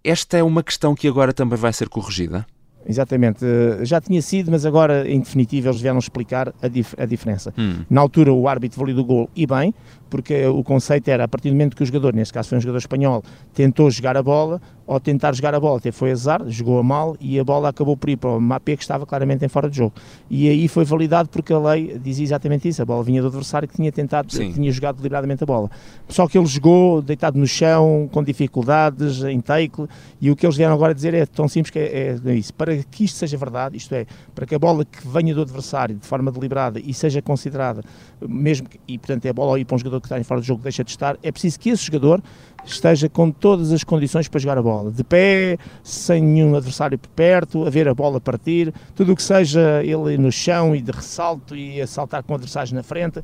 Esta 0.04 0.38
é 0.38 0.44
uma 0.44 0.62
questão 0.62 0.94
que 0.94 1.08
agora 1.08 1.34
também 1.34 1.58
vai 1.58 1.74
ser 1.74 1.90
corrigida? 1.90 2.46
Exatamente, 2.88 3.46
eh, 3.46 3.84
já 3.84 4.00
tinha 4.00 4.22
sido, 4.22 4.52
mas 4.52 4.66
agora 4.66 5.10
em 5.10 5.20
definitivo 5.20 5.68
eles 5.68 5.82
vieram 5.82 6.00
explicar 6.00 6.54
a, 6.62 6.68
dif 6.68 6.96
a 6.98 7.06
diferença. 7.06 7.54
Hum. 7.58 7.84
Na 7.90 8.02
altura 8.02 8.32
o 8.32 8.48
árbitro 8.48 8.80
validou 8.80 9.04
o 9.04 9.08
gol 9.08 9.30
e 9.36 9.46
bem, 9.46 9.74
porque 10.10 10.46
o 10.48 10.64
conceito 10.64 11.08
era 11.10 11.24
a 11.24 11.28
partir 11.28 11.50
do 11.50 11.54
momento 11.54 11.76
que 11.76 11.84
o 11.84 11.86
jogador, 11.86 12.14
neste 12.14 12.34
caso 12.34 12.50
foi 12.50 12.58
um 12.58 12.62
jogador 12.62 12.80
espanhol, 12.80 13.24
tentou 13.54 13.90
jogar 13.92 14.18
a 14.18 14.24
bola, 14.24 14.62
ao 14.90 15.00
tentar 15.00 15.36
jogar 15.36 15.54
a 15.54 15.60
bola 15.60 15.78
até 15.78 15.92
foi 15.92 16.12
azar, 16.12 16.42
jogou 16.48 16.80
a 16.80 16.84
mal 16.84 17.16
e 17.20 17.40
a 17.40 17.44
bola 17.44 17.70
acabou 17.70 17.96
por 17.96 18.10
ir 18.10 18.18
para 18.18 18.32
o 18.32 18.42
Mapé 18.42 18.76
que 18.76 18.82
estava 18.82 19.06
claramente 19.06 19.46
em 19.46 19.48
fora 19.48 19.70
de 19.70 19.78
jogo. 19.78 19.94
E 20.30 20.50
aí 20.50 20.68
foi 20.68 20.84
validado 20.84 21.30
porque 21.30 21.54
a 21.54 21.60
lei 21.60 22.00
dizia 22.00 22.24
exatamente 22.24 22.68
isso, 22.68 22.82
a 22.82 22.86
bola 22.86 23.04
vinha 23.04 23.22
do 23.22 23.28
adversário 23.28 23.68
que 23.68 23.76
tinha 23.76 23.92
tentado, 23.92 24.34
Sim. 24.34 24.52
tinha 24.52 24.72
jogado 24.72 24.98
deliberadamente 24.98 25.44
a 25.44 25.46
bola. 25.46 25.70
Só 26.08 26.28
que 26.28 26.38
ele 26.38 26.48
jogou 26.48 27.04
deitado 27.04 27.38
no 27.38 27.46
chão, 27.46 28.10
com 28.12 28.24
dificuldades, 28.24 29.24
em 29.24 29.40
take, 29.40 29.86
e 30.20 30.32
o 30.32 30.36
que 30.36 30.44
eles 30.44 30.58
vieram 30.58 30.74
agora 30.74 30.96
dizer 30.96 31.14
é 31.14 31.24
tão 31.28 31.48
simples 31.48 31.70
que 31.70 31.78
é, 31.78 32.18
é 32.26 32.34
isso. 32.34 32.52
Para 32.56 32.76
que 32.78 33.04
isto 33.04 33.16
seja 33.16 33.38
verdade, 33.38 33.78
isto 33.78 33.94
é, 33.94 34.08
para 34.34 34.48
que 34.48 34.56
a 34.56 34.60
bola 34.60 34.84
que 34.84 35.08
venha 35.08 35.36
do 35.36 35.42
adversário 35.44 35.96
de 35.96 36.08
forma 36.08 36.32
deliberada 36.32 36.80
e 36.80 36.96
seja 36.96 37.22
considerada, 37.22 37.84
mesmo 38.28 38.68
que, 38.68 38.80
e 38.88 38.98
portanto 38.98 39.26
é 39.26 39.30
a 39.30 39.34
bola 39.34 39.60
ir 39.60 39.66
para 39.66 39.76
um 39.76 39.78
jogador 39.78 39.99
que 40.00 40.08
está 40.08 40.20
em 40.20 40.24
fora 40.24 40.42
de 40.42 40.48
jogo 40.48 40.62
deixa 40.62 40.84
de 40.84 40.92
estar, 40.92 41.18
é 41.22 41.32
preciso 41.32 41.60
que 41.60 41.70
esse 41.70 41.86
jogador 41.86 42.22
esteja 42.66 43.10
com 43.10 43.32
todas 43.32 43.72
as 43.72 43.84
condições 43.84 44.28
para 44.28 44.40
jogar 44.40 44.58
a 44.58 44.62
bola, 44.62 44.92
de 44.92 45.04
pé, 45.04 45.58
sem 45.84 46.22
nenhum 46.22 46.56
adversário 46.56 46.98
por 46.98 47.10
perto, 47.10 47.66
a 47.66 47.70
ver 47.70 47.88
a 47.88 47.94
bola 47.94 48.20
partir, 48.20 48.74
tudo 48.96 49.14
o 49.14 49.16
que 49.16 49.24
seja 49.24 49.82
ele 49.84 50.18
no 50.18 50.32
chão 50.32 50.76
e 50.76 50.82
de 50.82 50.92
ressalto 50.92 51.56
e 51.56 51.82
a 51.82 51.88
saltar 51.88 52.24
com 52.24 52.34
adversários 52.34 52.72
na 52.72 52.84
frente, 52.84 53.24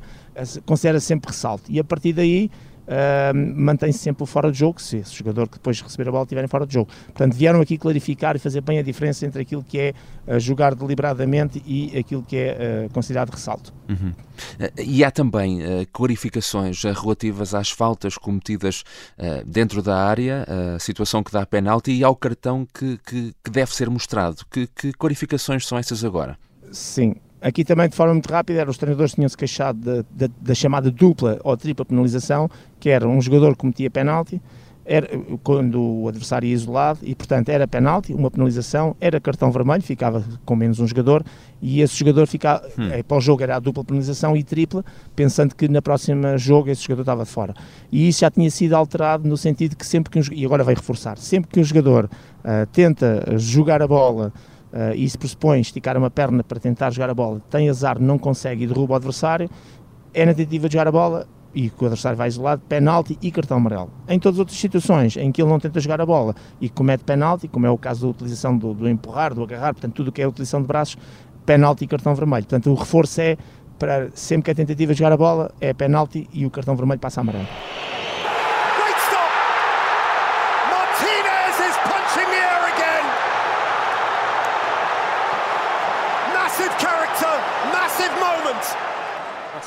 considera 0.64 1.00
sempre 1.00 1.30
ressalto. 1.30 1.70
E 1.70 1.78
a 1.78 1.84
partir 1.84 2.12
daí 2.12 2.50
uh, 2.86 3.34
mantém-se 3.34 3.98
sempre 3.98 4.26
fora 4.26 4.50
de 4.50 4.58
jogo, 4.58 4.80
se 4.80 4.98
esse 4.98 5.14
jogador 5.14 5.48
que 5.48 5.54
depois 5.54 5.80
receber 5.80 6.08
a 6.08 6.12
bola 6.12 6.24
estiver 6.24 6.48
fora 6.48 6.66
de 6.66 6.74
jogo. 6.74 6.90
Portanto, 7.06 7.34
vieram 7.34 7.60
aqui 7.60 7.76
clarificar 7.76 8.36
e 8.36 8.38
fazer 8.38 8.60
bem 8.60 8.78
a 8.78 8.82
diferença 8.82 9.26
entre 9.26 9.42
aquilo 9.42 9.62
que 9.62 9.78
é 9.78 9.94
uh, 10.26 10.38
jogar 10.40 10.74
deliberadamente 10.74 11.62
e 11.66 11.96
aquilo 11.98 12.22
que 12.22 12.36
é 12.36 12.86
uh, 12.86 12.92
considerado 12.92 13.30
ressalto. 13.30 13.72
Uhum. 13.88 14.12
E 14.78 15.04
há 15.04 15.10
também 15.10 15.60
clarificações 15.92 16.82
relativas 16.82 17.54
às 17.54 17.70
faltas 17.70 18.18
cometidas 18.18 18.82
dentro 19.46 19.80
da 19.80 19.96
área, 19.96 20.44
a 20.74 20.78
situação 20.78 21.22
que 21.22 21.32
dá 21.32 21.46
penalti 21.46 21.92
e 21.92 22.04
ao 22.04 22.14
cartão 22.14 22.66
que, 22.66 22.98
que, 22.98 23.34
que 23.42 23.50
deve 23.50 23.74
ser 23.74 23.88
mostrado. 23.88 24.44
Que, 24.50 24.66
que 24.66 24.92
clarificações 24.92 25.66
são 25.66 25.78
essas 25.78 26.04
agora? 26.04 26.36
Sim, 26.72 27.14
Aqui 27.46 27.64
também, 27.64 27.88
de 27.88 27.94
forma 27.94 28.12
muito 28.12 28.28
rápida, 28.28 28.68
os 28.68 28.76
treinadores 28.76 29.14
tinham-se 29.14 29.36
queixado 29.36 30.04
da 30.40 30.52
chamada 30.52 30.90
dupla 30.90 31.38
ou 31.44 31.56
tripla 31.56 31.84
penalização, 31.84 32.50
que 32.80 32.88
era 32.88 33.06
um 33.06 33.20
jogador 33.20 33.52
que 33.52 33.58
cometia 33.58 33.88
penalti, 33.88 34.42
era, 34.84 35.08
quando 35.44 35.80
o 35.80 36.08
adversário 36.08 36.48
ia 36.48 36.54
isolado, 36.54 36.98
e 37.04 37.14
portanto 37.14 37.48
era 37.50 37.68
penalti, 37.68 38.12
uma 38.12 38.32
penalização, 38.32 38.96
era 39.00 39.20
cartão 39.20 39.52
vermelho, 39.52 39.80
ficava 39.80 40.24
com 40.44 40.56
menos 40.56 40.80
um 40.80 40.88
jogador, 40.88 41.24
e 41.62 41.82
esse 41.82 41.96
jogador 41.96 42.26
ficava, 42.26 42.66
hum. 42.76 42.88
é, 42.90 43.04
para 43.04 43.16
o 43.16 43.20
jogo 43.20 43.44
era 43.44 43.54
a 43.54 43.60
dupla 43.60 43.84
penalização 43.84 44.36
e 44.36 44.42
tripla, 44.42 44.84
pensando 45.14 45.54
que 45.54 45.68
na 45.68 45.80
próxima 45.80 46.36
jogo 46.36 46.68
esse 46.68 46.82
jogador 46.82 47.02
estava 47.02 47.22
de 47.22 47.30
fora. 47.30 47.54
E 47.92 48.08
isso 48.08 48.22
já 48.22 48.30
tinha 48.30 48.50
sido 48.50 48.74
alterado 48.74 49.28
no 49.28 49.36
sentido 49.36 49.76
que 49.76 49.86
sempre 49.86 50.10
que 50.10 50.18
um, 50.18 50.34
e 50.34 50.44
agora 50.44 50.64
vai 50.64 50.74
reforçar, 50.74 51.16
sempre 51.16 51.48
que 51.48 51.60
um 51.60 51.64
jogador 51.64 52.06
uh, 52.06 52.66
tenta 52.72 53.38
jogar 53.38 53.80
a 53.82 53.86
bola 53.86 54.32
uh, 54.72 54.94
e 54.94 55.08
se 55.08 55.16
pressupõe 55.16 55.60
esticar 55.60 55.96
uma 55.96 56.10
perna 56.10 56.42
para 56.42 56.58
tentar 56.58 56.90
jogar 56.90 57.10
a 57.10 57.14
bola, 57.14 57.40
tem 57.50 57.68
azar, 57.68 58.00
não 58.00 58.18
consegue 58.18 58.64
e 58.64 58.66
derruba 58.66 58.94
o 58.94 58.96
adversário, 58.96 59.50
é 60.12 60.24
na 60.24 60.34
tentativa 60.34 60.68
de 60.68 60.74
jogar 60.74 60.88
a 60.88 60.92
bola 60.92 61.26
e 61.54 61.70
que 61.70 61.82
o 61.82 61.86
adversário 61.86 62.18
vai 62.18 62.28
isolado, 62.28 62.62
penalti 62.68 63.18
e 63.22 63.30
cartão 63.30 63.56
amarelo. 63.56 63.90
Em 64.08 64.18
todas 64.18 64.36
as 64.36 64.40
outras 64.40 64.58
situações 64.58 65.16
em 65.16 65.32
que 65.32 65.40
ele 65.40 65.48
não 65.48 65.58
tenta 65.58 65.80
jogar 65.80 66.00
a 66.00 66.06
bola 66.06 66.34
e 66.60 66.68
comete 66.68 67.02
penalti, 67.04 67.48
como 67.48 67.66
é 67.66 67.70
o 67.70 67.78
caso 67.78 68.02
da 68.02 68.08
utilização 68.08 68.56
do, 68.56 68.74
do 68.74 68.88
empurrar, 68.88 69.32
do 69.32 69.42
agarrar, 69.42 69.72
portanto 69.72 69.94
tudo 69.94 70.08
o 70.08 70.12
que 70.12 70.20
é 70.20 70.24
a 70.24 70.28
utilização 70.28 70.60
de 70.60 70.68
braços, 70.68 70.98
penalti 71.46 71.84
e 71.84 71.86
cartão 71.86 72.14
vermelho. 72.14 72.44
Portanto 72.44 72.70
o 72.70 72.74
reforço 72.74 73.20
é 73.20 73.38
para 73.78 74.10
sempre 74.14 74.44
que 74.44 74.50
é 74.50 74.54
tentativa 74.54 74.92
de 74.92 74.98
jogar 74.98 75.12
a 75.12 75.16
bola 75.16 75.50
é 75.60 75.72
penalti 75.72 76.28
e 76.32 76.44
o 76.46 76.50
cartão 76.50 76.76
vermelho 76.76 77.00
passa 77.00 77.20
a 77.20 77.22
amarelo. 77.22 77.46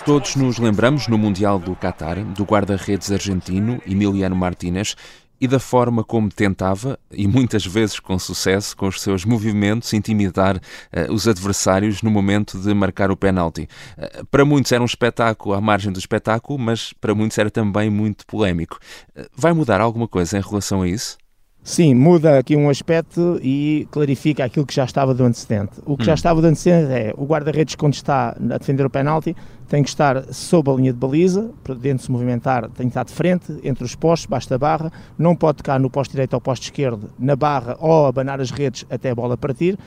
Todos 0.10 0.36
nos 0.36 0.58
lembramos 0.58 1.08
no 1.08 1.20
Mundial 1.20 1.60
do 1.60 1.76
Qatar 1.76 2.18
do 2.34 2.44
guarda-redes 2.44 3.12
argentino 3.12 3.80
Emiliano 3.86 4.36
Martínez 4.36 4.96
e 5.40 5.48
da 5.48 5.60
forma 5.60 6.04
como 6.04 6.30
tentava, 6.30 6.98
e 7.12 7.28
muitas 7.28 7.64
vezes 7.64 8.00
com 8.00 8.18
sucesso, 8.18 8.76
com 8.76 8.88
os 8.88 9.00
seus 9.00 9.24
movimentos, 9.24 9.94
intimidar 9.94 10.58
uh, 10.58 11.14
os 11.14 11.28
adversários 11.28 12.02
no 12.02 12.10
momento 12.10 12.58
de 12.58 12.74
marcar 12.74 13.12
o 13.12 13.16
penalti. 13.16 13.70
Uh, 13.96 14.26
para 14.32 14.44
muitos 14.44 14.72
era 14.72 14.82
um 14.82 14.86
espetáculo 14.88 15.54
à 15.54 15.62
margem 15.62 15.94
do 15.94 16.00
espetáculo, 16.00 16.58
mas 16.58 16.92
para 16.92 17.14
muitos 17.14 17.38
era 17.38 17.52
também 17.52 17.92
muito 17.92 18.26
polémico. 18.26 18.80
Uh, 19.16 19.28
vai 19.36 19.54
mudar 19.54 19.80
alguma 19.80 20.08
coisa 20.08 20.40
em 20.40 20.42
relação 20.42 20.82
a 20.82 20.88
isso? 20.88 21.20
Sim, 21.64 21.94
muda 21.94 22.40
aqui 22.40 22.56
um 22.56 22.68
aspecto 22.68 23.40
e 23.44 23.88
clarifica 23.92 24.44
aquilo 24.44 24.66
que 24.66 24.74
já 24.74 24.86
estava 24.86 25.14
do 25.14 25.24
antecedente. 25.24 25.74
O 25.86 25.96
que 25.96 26.02
hum. 26.02 26.06
já 26.06 26.14
estava 26.16 26.42
do 26.42 26.48
antecedente 26.48 26.92
é 26.92 27.14
o 27.16 27.26
guarda-redes, 27.26 27.76
quando 27.76 27.94
está 27.94 28.30
a 28.30 28.58
defender 28.58 28.86
o 28.86 28.90
penalti, 28.90 29.36
tem 29.70 29.84
que 29.84 29.90
estar 29.90 30.34
sob 30.34 30.70
a 30.72 30.74
linha 30.74 30.92
de 30.92 30.98
baliza, 30.98 31.52
para 31.64 31.76
dentro 31.76 32.04
se 32.04 32.12
movimentar, 32.12 32.64
tem 32.70 32.88
que 32.88 32.92
estar 32.92 33.06
de 33.06 33.14
frente, 33.14 33.60
entre 33.64 33.84
os 33.84 33.94
postos, 33.94 34.26
basta 34.26 34.56
a 34.56 34.58
barra, 34.58 34.92
não 35.18 35.36
pode 35.36 35.58
tocar 35.58 35.80
no 35.80 35.90
posto 35.90 36.12
direito 36.12 36.34
ou 36.34 36.42
posto 36.42 36.64
esquerdo, 36.64 37.12
na 37.20 37.36
barra 37.36 37.78
ou 37.80 38.08
abanar 38.08 38.42
as 38.42 38.50
redes 38.50 38.84
até 38.90 39.12
a 39.12 39.16
bola 39.16 39.38
partir, 39.38 39.78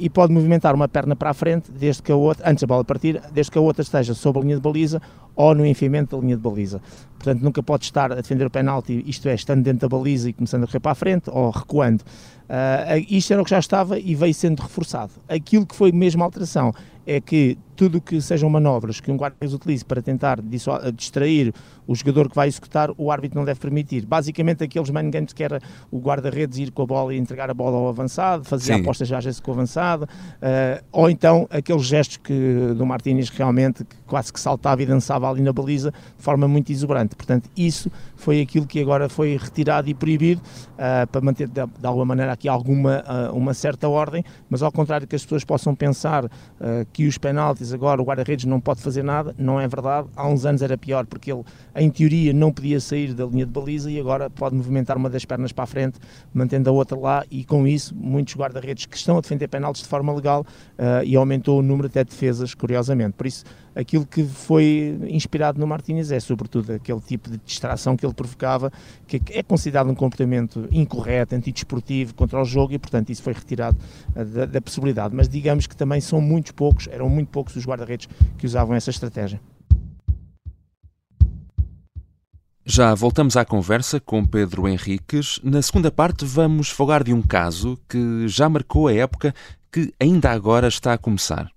e 0.00 0.10
pode 0.10 0.32
movimentar 0.32 0.74
uma 0.74 0.88
perna 0.88 1.14
para 1.14 1.30
a 1.30 1.34
frente, 1.34 1.70
desde 1.70 2.02
que 2.02 2.10
a 2.10 2.16
outra, 2.16 2.50
antes 2.50 2.62
da 2.62 2.66
bola 2.66 2.84
partir, 2.84 3.20
desde 3.32 3.52
que 3.52 3.58
a 3.58 3.60
outra 3.60 3.82
esteja 3.82 4.14
sob 4.14 4.38
a 4.38 4.42
linha 4.42 4.56
de 4.56 4.62
baliza 4.62 5.00
ou 5.36 5.54
no 5.54 5.64
enfiamento 5.64 6.16
da 6.16 6.22
linha 6.22 6.36
de 6.36 6.42
baliza. 6.42 6.82
Portanto, 7.16 7.42
nunca 7.42 7.62
pode 7.62 7.84
estar 7.84 8.10
a 8.10 8.16
defender 8.16 8.44
o 8.44 8.50
penalti, 8.50 9.04
isto 9.06 9.28
é, 9.28 9.34
estando 9.34 9.62
dentro 9.62 9.88
da 9.88 9.96
baliza 9.96 10.28
e 10.28 10.32
começando 10.32 10.64
a 10.64 10.66
correr 10.66 10.80
para 10.80 10.92
a 10.92 10.96
frente, 10.96 11.30
ou 11.30 11.50
recuando. 11.50 12.02
Uh, 12.48 13.04
isto 13.08 13.32
era 13.32 13.42
o 13.42 13.44
que 13.44 13.50
já 13.50 13.58
estava 13.58 13.98
e 13.98 14.14
veio 14.14 14.34
sendo 14.34 14.60
reforçado. 14.60 15.12
Aquilo 15.28 15.66
que 15.66 15.76
foi 15.76 15.92
mesmo 15.92 16.24
alteração 16.24 16.72
é 17.06 17.20
que 17.20 17.56
tudo 17.74 18.00
que 18.00 18.20
sejam 18.20 18.50
manobras 18.50 19.00
que 19.00 19.10
um 19.10 19.16
guarda-redes 19.16 19.54
utilize 19.54 19.84
para 19.84 20.02
tentar 20.02 20.40
distrair 20.94 21.54
o 21.86 21.94
jogador 21.94 22.28
que 22.28 22.36
vai 22.36 22.48
executar, 22.48 22.90
o 22.98 23.10
árbitro 23.10 23.38
não 23.38 23.46
deve 23.46 23.58
permitir. 23.58 24.04
Basicamente, 24.04 24.62
aqueles 24.62 24.90
man 24.90 25.08
games 25.08 25.32
que 25.32 25.42
era 25.42 25.58
o 25.90 25.98
guarda-redes 25.98 26.58
ir 26.58 26.70
com 26.70 26.82
a 26.82 26.86
bola 26.86 27.14
e 27.14 27.18
entregar 27.18 27.48
a 27.50 27.54
bola 27.54 27.78
ao 27.78 27.88
avançado, 27.88 28.44
fazer 28.44 28.74
Sim. 28.74 28.80
apostas 28.80 29.08
já 29.08 29.18
com 29.42 29.50
o 29.50 29.54
avançado, 29.54 29.67
uh, 29.76 30.84
ou 30.90 31.10
então 31.10 31.46
aqueles 31.50 31.84
gestos 31.84 32.16
que 32.16 32.74
do 32.76 32.86
Martínez 32.86 33.28
realmente 33.28 33.84
que 33.84 33.96
quase 34.06 34.32
que 34.32 34.40
saltava 34.40 34.82
e 34.82 34.86
dançava 34.86 35.28
ali 35.28 35.42
na 35.42 35.52
baliza 35.52 35.90
de 35.90 36.22
forma 36.22 36.48
muito 36.48 36.72
exuberante. 36.72 37.14
Portanto, 37.14 37.48
isso 37.56 37.90
foi 38.18 38.40
aquilo 38.40 38.66
que 38.66 38.80
agora 38.80 39.08
foi 39.08 39.36
retirado 39.36 39.88
e 39.88 39.94
proibido 39.94 40.42
uh, 40.74 41.06
para 41.06 41.20
manter 41.20 41.46
de, 41.46 41.54
de, 41.54 41.86
alguma 41.86 42.04
maneira 42.04 42.32
aqui 42.32 42.48
alguma 42.48 43.02
uh, 43.30 43.34
uma 43.34 43.54
certa 43.54 43.88
ordem, 43.88 44.24
mas 44.50 44.62
ao 44.62 44.72
contrário 44.72 45.06
que 45.06 45.14
as 45.14 45.22
pessoas 45.22 45.44
possam 45.44 45.74
pensar 45.74 46.24
uh, 46.24 46.30
que 46.92 47.06
os 47.06 47.16
penaltis 47.16 47.72
agora 47.72 48.02
o 48.02 48.04
guarda-redes 48.04 48.44
não 48.44 48.60
pode 48.60 48.82
fazer 48.82 49.04
nada, 49.04 49.34
não 49.38 49.60
é 49.60 49.68
verdade. 49.68 50.08
Há 50.16 50.26
uns 50.28 50.44
anos 50.44 50.62
era 50.62 50.76
pior 50.76 51.06
porque 51.06 51.32
ele 51.32 51.44
em 51.76 51.88
teoria 51.88 52.32
não 52.32 52.52
podia 52.52 52.80
sair 52.80 53.14
da 53.14 53.24
linha 53.24 53.46
de 53.46 53.52
baliza 53.52 53.90
e 53.90 54.00
agora 54.00 54.28
pode 54.28 54.56
movimentar 54.56 54.96
uma 54.96 55.08
das 55.08 55.24
pernas 55.24 55.52
para 55.52 55.64
a 55.64 55.66
frente, 55.66 56.00
mantendo 56.34 56.68
a 56.68 56.72
outra 56.72 56.98
lá 56.98 57.24
e 57.30 57.44
com 57.44 57.66
isso 57.66 57.94
muitos 57.94 58.34
guarda-redes 58.34 58.84
que 58.86 58.96
estão 58.96 59.16
a 59.16 59.20
defender 59.20 59.46
penaltis 59.46 59.82
de 59.82 59.88
forma 59.88 60.12
legal 60.12 60.44
e 61.04 61.14
aumentou 61.16 61.60
o 61.60 61.62
número 61.62 61.86
até 61.86 62.02
de 62.02 62.10
defesas, 62.10 62.54
curiosamente. 62.54 63.12
Por 63.12 63.26
isso 63.26 63.44
aquilo 63.78 64.04
que 64.04 64.24
foi 64.24 64.98
inspirado 65.08 65.60
no 65.60 65.66
Martínez 65.66 66.10
é 66.10 66.18
sobretudo 66.18 66.72
aquele 66.72 67.00
tipo 67.00 67.30
de 67.30 67.38
distração 67.38 67.96
que 67.96 68.04
ele 68.08 68.14
provocava, 68.14 68.72
que 69.06 69.20
é 69.30 69.42
considerado 69.42 69.90
um 69.90 69.94
comportamento 69.94 70.68
incorreto, 70.70 71.34
antidesportivo 71.34 72.14
contra 72.14 72.40
o 72.40 72.44
jogo 72.44 72.74
e 72.74 72.78
portanto 72.78 73.10
isso 73.10 73.22
foi 73.22 73.32
retirado 73.32 73.78
uh, 74.16 74.24
da, 74.24 74.46
da 74.46 74.60
possibilidade. 74.60 75.14
Mas 75.14 75.28
digamos 75.28 75.66
que 75.66 75.76
também 75.76 76.00
são 76.00 76.20
muitos 76.20 76.52
poucos, 76.52 76.88
eram 76.90 77.08
muito 77.08 77.28
poucos 77.28 77.56
os 77.56 77.64
guarda-redes 77.64 78.08
que 78.36 78.46
usavam 78.46 78.74
essa 78.74 78.90
estratégia. 78.90 79.40
Já 82.70 82.94
voltamos 82.94 83.34
à 83.34 83.46
conversa 83.46 83.98
com 83.98 84.26
Pedro 84.26 84.68
Henriques. 84.68 85.40
Na 85.42 85.62
segunda 85.62 85.90
parte, 85.90 86.26
vamos 86.26 86.68
falar 86.68 87.02
de 87.02 87.14
um 87.14 87.22
caso 87.22 87.78
que 87.88 88.28
já 88.28 88.46
marcou 88.46 88.88
a 88.88 88.92
época 88.92 89.34
que 89.72 89.90
ainda 89.98 90.30
agora 90.30 90.68
está 90.68 90.92
a 90.92 90.98
começar. 90.98 91.50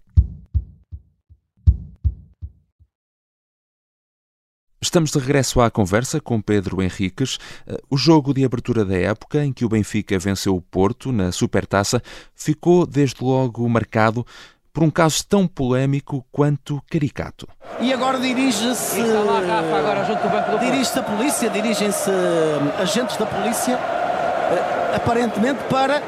Estamos 4.83 5.11
de 5.11 5.19
regresso 5.19 5.61
à 5.61 5.69
conversa 5.69 6.19
com 6.19 6.41
Pedro 6.41 6.81
Henriques. 6.81 7.38
Eh, 7.67 7.77
o 7.88 7.95
jogo 7.95 8.33
de 8.33 8.43
abertura 8.43 8.83
da 8.83 8.97
época, 8.97 9.45
em 9.45 9.53
que 9.53 9.63
o 9.63 9.69
Benfica 9.69 10.17
venceu 10.17 10.55
o 10.55 10.61
Porto 10.61 11.11
na 11.11 11.31
Supertaça, 11.31 12.01
ficou 12.33 12.88
desde 12.88 13.23
logo 13.23 13.69
marcado 13.69 14.25
por 14.73 14.81
um 14.81 14.89
caso 14.89 15.23
tão 15.27 15.45
polémico 15.45 16.25
quanto 16.31 16.81
caricato. 16.89 17.47
E 17.79 17.93
agora 17.93 18.19
dirige-se. 18.19 19.03
Dirige-se 20.59 20.97
a 20.97 21.03
polícia, 21.03 21.47
dirigem-se 21.51 22.09
hum, 22.09 22.81
agentes 22.81 23.17
da 23.17 23.27
polícia, 23.27 23.73
eh, 23.75 24.95
aparentemente 24.95 25.63
para 25.69 26.01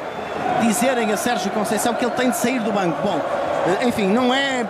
dizerem 0.62 1.12
a 1.12 1.16
Sérgio 1.16 1.52
Conceição 1.52 1.94
que 1.94 2.04
ele 2.04 2.14
tem 2.16 2.28
de 2.28 2.36
sair 2.36 2.58
do 2.58 2.72
banco. 2.72 3.00
Bom, 3.02 3.20
eh, 3.80 3.86
enfim, 3.86 4.08
não 4.08 4.34
é 4.34 4.66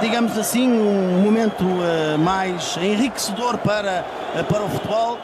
digamos 0.00 0.36
assim, 0.38 0.70
um 0.70 1.20
momento 1.20 1.64
uh, 1.64 2.18
mais 2.18 2.76
enriquecedor 2.76 3.58
para, 3.58 4.04
uh, 4.34 4.44
para 4.44 4.64
o 4.64 4.68
futebol. 4.68 5.18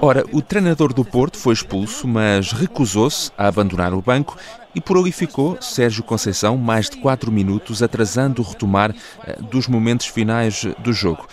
Ora, 0.00 0.24
o 0.32 0.40
treinador 0.40 0.92
do 0.92 1.04
Porto 1.04 1.36
foi 1.36 1.54
expulso, 1.54 2.06
mas 2.06 2.52
recusou-se 2.52 3.32
a 3.36 3.48
abandonar 3.48 3.92
o 3.92 4.00
banco 4.00 4.36
e 4.74 4.80
por 4.80 4.96
ali 4.96 5.10
ficou 5.10 5.60
Sérgio 5.60 6.04
Conceição 6.04 6.56
mais 6.56 6.88
de 6.88 6.98
4 6.98 7.32
minutos 7.32 7.82
atrasando 7.82 8.42
o 8.42 8.44
retomar 8.44 8.90
uh, 8.90 9.42
dos 9.42 9.66
momentos 9.66 10.06
finais 10.06 10.64
do 10.78 10.92
jogo. 10.92 11.26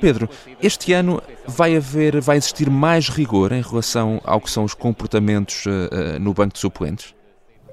Pedro, 0.00 0.28
este 0.60 0.92
ano 0.92 1.22
vai 1.46 1.76
haver, 1.76 2.20
vai 2.20 2.36
existir 2.36 2.68
mais 2.68 3.08
rigor 3.08 3.52
em 3.52 3.62
relação 3.62 4.20
ao 4.24 4.40
que 4.40 4.50
são 4.50 4.64
os 4.64 4.74
comportamentos 4.74 5.64
no 6.20 6.34
banco 6.34 6.54
de 6.54 6.58
suplentes? 6.58 7.14